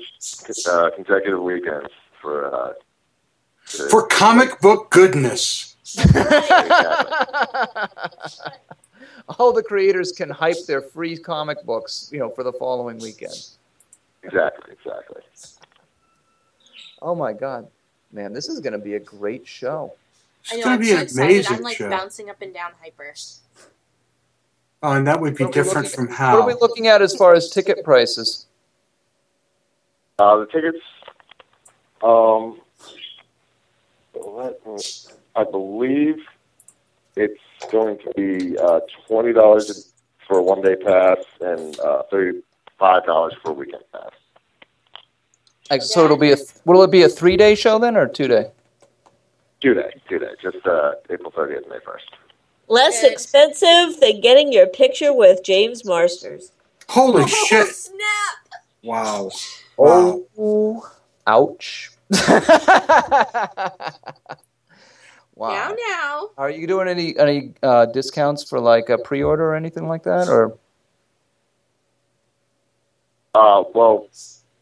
[0.70, 1.88] uh, consecutive weekends
[2.22, 2.72] for uh,
[3.70, 5.75] to- For comic book goodness.
[9.38, 13.50] all the creators can hype their free comic books, you know, for the following weekend.
[14.22, 15.22] exactly exactly.
[17.02, 17.68] Oh my god.
[18.12, 19.92] Man, this is going to be a great show.
[20.50, 21.30] It's going to be so an excited.
[21.30, 21.90] amazing I'm like show.
[21.90, 23.12] bouncing up and down hyper.
[24.82, 26.86] Oh, and that would be What are we different looking- from What are we looking
[26.86, 28.46] at as far as ticket prices?
[30.18, 30.78] Uh, the tickets,
[32.02, 32.60] um,
[34.14, 34.78] let me-
[35.36, 36.16] I believe
[37.16, 39.92] it's going to be uh, twenty dollars
[40.26, 42.40] for a one day pass and uh, thirty
[42.78, 44.10] five dollars for a weekend pass.
[45.70, 48.52] Like, so it'll be a will it be a 3-day show then or 2-day?
[49.60, 52.04] Two day, two day, just uh, April thirtieth, and May first.
[52.68, 53.12] Less Good.
[53.12, 56.52] expensive than getting your picture with James Marsters.
[56.88, 57.66] Holy Oh, shit.
[57.74, 58.60] snap!
[58.82, 59.30] Wow.
[59.76, 60.22] Wow.
[60.38, 60.88] Oh,
[61.26, 61.90] ouch.
[65.36, 65.50] wow.
[65.50, 66.30] Now, now.
[66.36, 70.28] Are you doing any any uh, discounts for like a pre-order or anything like that
[70.28, 70.58] or
[73.34, 74.08] Uh, well,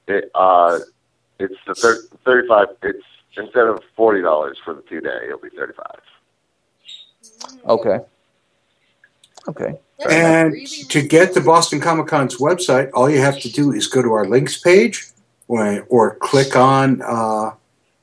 [0.08, 0.80] it, uh,
[1.38, 2.68] it's the thir- thirty five.
[2.82, 3.04] It's
[3.36, 6.00] instead of forty dollars for the two day, it'll be thirty five.
[7.66, 8.00] Okay.
[9.48, 9.78] Okay.
[10.10, 14.02] And to get to Boston Comic Con's website, all you have to do is go
[14.02, 15.06] to our links page
[15.48, 17.52] or, or click on uh,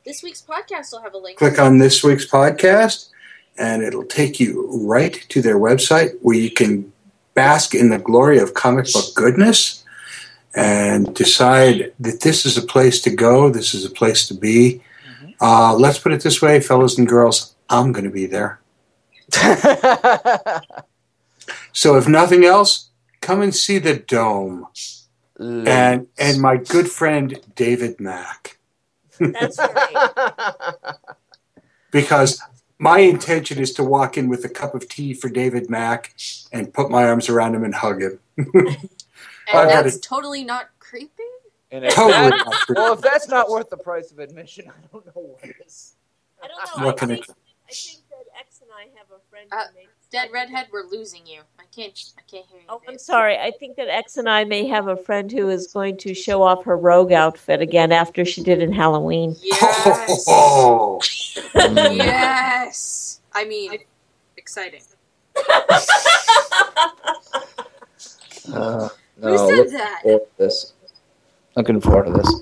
[0.06, 1.38] This week's podcast will have a link.
[1.38, 3.10] click on this week's podcast,
[3.58, 6.92] and it'll take you right to their website where you can
[7.34, 9.84] bask in the glory of comic book goodness
[10.54, 14.82] and decide that this is a place to go, this is a place to be.
[15.40, 18.60] Uh, let's put it this way, fellas and girls, I'm going to be there.
[21.74, 22.90] So if nothing else,
[23.22, 24.68] come and see the dome
[25.40, 28.60] and and my good friend David Mack
[29.40, 30.96] That's right.
[31.92, 32.42] because
[32.80, 36.16] my intention is to walk in with a cup of tea for David Mack
[36.52, 38.20] and put my arms around him and hug him.
[39.54, 40.02] And I got that's it.
[40.04, 41.24] totally not creepy?
[41.72, 42.80] And if Totally that- not creepy.
[42.80, 45.96] well, if that's not worth the price of admission, I don't know what is.
[46.42, 46.86] I don't know.
[46.86, 47.36] What I can think, I think that
[47.70, 48.01] X and
[48.82, 49.92] I have a friend Uh, makes.
[50.12, 51.42] Dead redhead, we're losing you.
[51.60, 51.98] I can't.
[52.18, 52.66] I can't hear you.
[52.68, 53.38] Oh, I'm sorry.
[53.38, 56.42] I think that X and I may have a friend who is going to show
[56.42, 59.36] off her rogue outfit again after she did in Halloween.
[59.40, 60.26] Yes.
[60.28, 61.00] Oh,
[61.56, 63.22] yes.
[63.34, 63.78] I mean,
[64.38, 64.82] exciting.
[68.52, 68.90] Uh,
[69.22, 70.02] Who said that?
[70.02, 70.74] forward this.
[71.56, 72.42] Looking forward to this.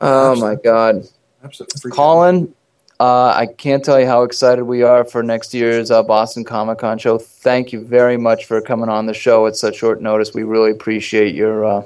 [0.00, 1.06] Oh my God,
[1.44, 1.90] absolutely.
[1.90, 2.54] Colin!
[3.02, 6.78] Uh, I can't tell you how excited we are for next year's uh, Boston Comic
[6.78, 7.18] Con show.
[7.18, 10.34] Thank you very much for coming on the show at such short notice.
[10.34, 11.80] We really appreciate your, uh,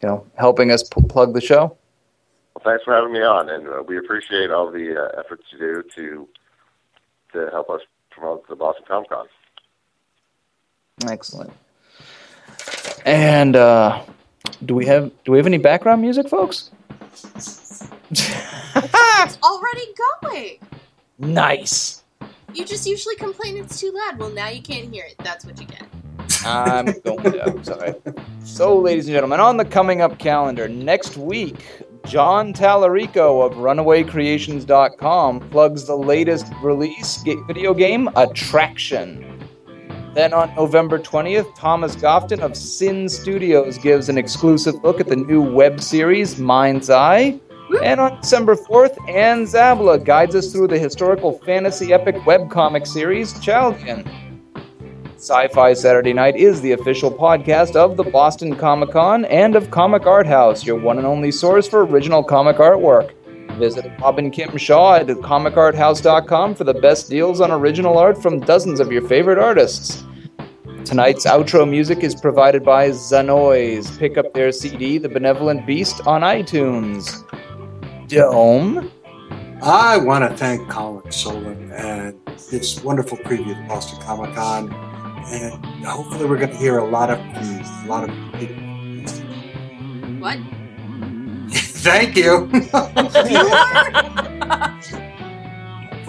[0.00, 1.76] you know, helping us p- plug the show.
[2.54, 5.58] Well, thanks for having me on, and uh, we appreciate all the uh, efforts you
[5.58, 6.28] do to
[7.32, 7.80] to help us
[8.10, 9.26] promote the Boston Comic Con.
[11.08, 11.52] Excellent.
[13.04, 14.04] And uh,
[14.64, 16.70] do we have do we have any background music, folks?
[19.38, 19.86] It's already
[20.22, 20.58] going.
[21.18, 22.02] nice.
[22.54, 24.18] You just usually complain it's too loud.
[24.18, 25.14] Well, now you can't hear it.
[25.18, 25.84] That's what you get.
[26.44, 27.60] I'm going to.
[27.62, 27.94] Sorry.
[28.42, 35.50] So, ladies and gentlemen, on the coming up calendar next week, John Tallarico of RunawayCreations.com
[35.50, 39.46] plugs the latest release video game, Attraction.
[40.14, 45.16] Then on November 20th, Thomas Gofton of Sin Studios gives an exclusive look at the
[45.16, 47.38] new web series, Mind's Eye.
[47.82, 53.38] And on December 4th, Anne Zabla guides us through the historical fantasy epic webcomic series,
[53.40, 54.08] Chaldean.
[55.16, 59.70] Sci Fi Saturday Night is the official podcast of the Boston Comic Con and of
[59.70, 63.12] Comic Art House, your one and only source for original comic artwork.
[63.58, 68.40] Visit Bob and Kim Shaw at comicarthouse.com for the best deals on original art from
[68.40, 70.04] dozens of your favorite artists.
[70.84, 73.98] Tonight's outro music is provided by Zanoise.
[73.98, 77.24] Pick up their CD, The Benevolent Beast, on iTunes.
[78.08, 78.90] Dome.
[79.62, 82.18] I want to thank Colin Solon and
[82.50, 87.10] this wonderful preview of Boston Comic Con, and hopefully we're going to hear a lot
[87.10, 88.56] of a lot of people.
[90.20, 90.38] What?
[91.52, 92.48] Thank you.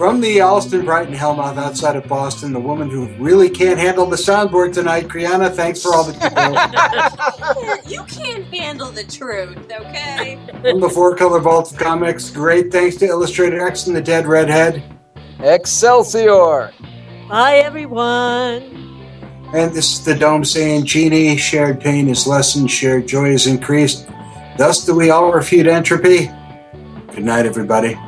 [0.00, 4.16] From the Allston Brighton Hellmouth outside of Boston, the woman who really can't handle the
[4.16, 6.12] soundboard tonight, Kriana, thanks for all the
[7.74, 7.84] details.
[7.86, 10.38] you can't handle the truth, okay?
[10.62, 14.26] From the Four Color Vault of Comics, great thanks to Illustrator X and the Dead
[14.26, 14.82] Redhead.
[15.40, 16.72] Excelsior!
[17.28, 18.62] Bye, everyone.
[19.52, 24.08] And this is the Dome saying, Genie, shared pain is lessened, shared joy is increased.
[24.56, 26.30] Thus do we all refute entropy.
[27.14, 27.98] Good night, everybody.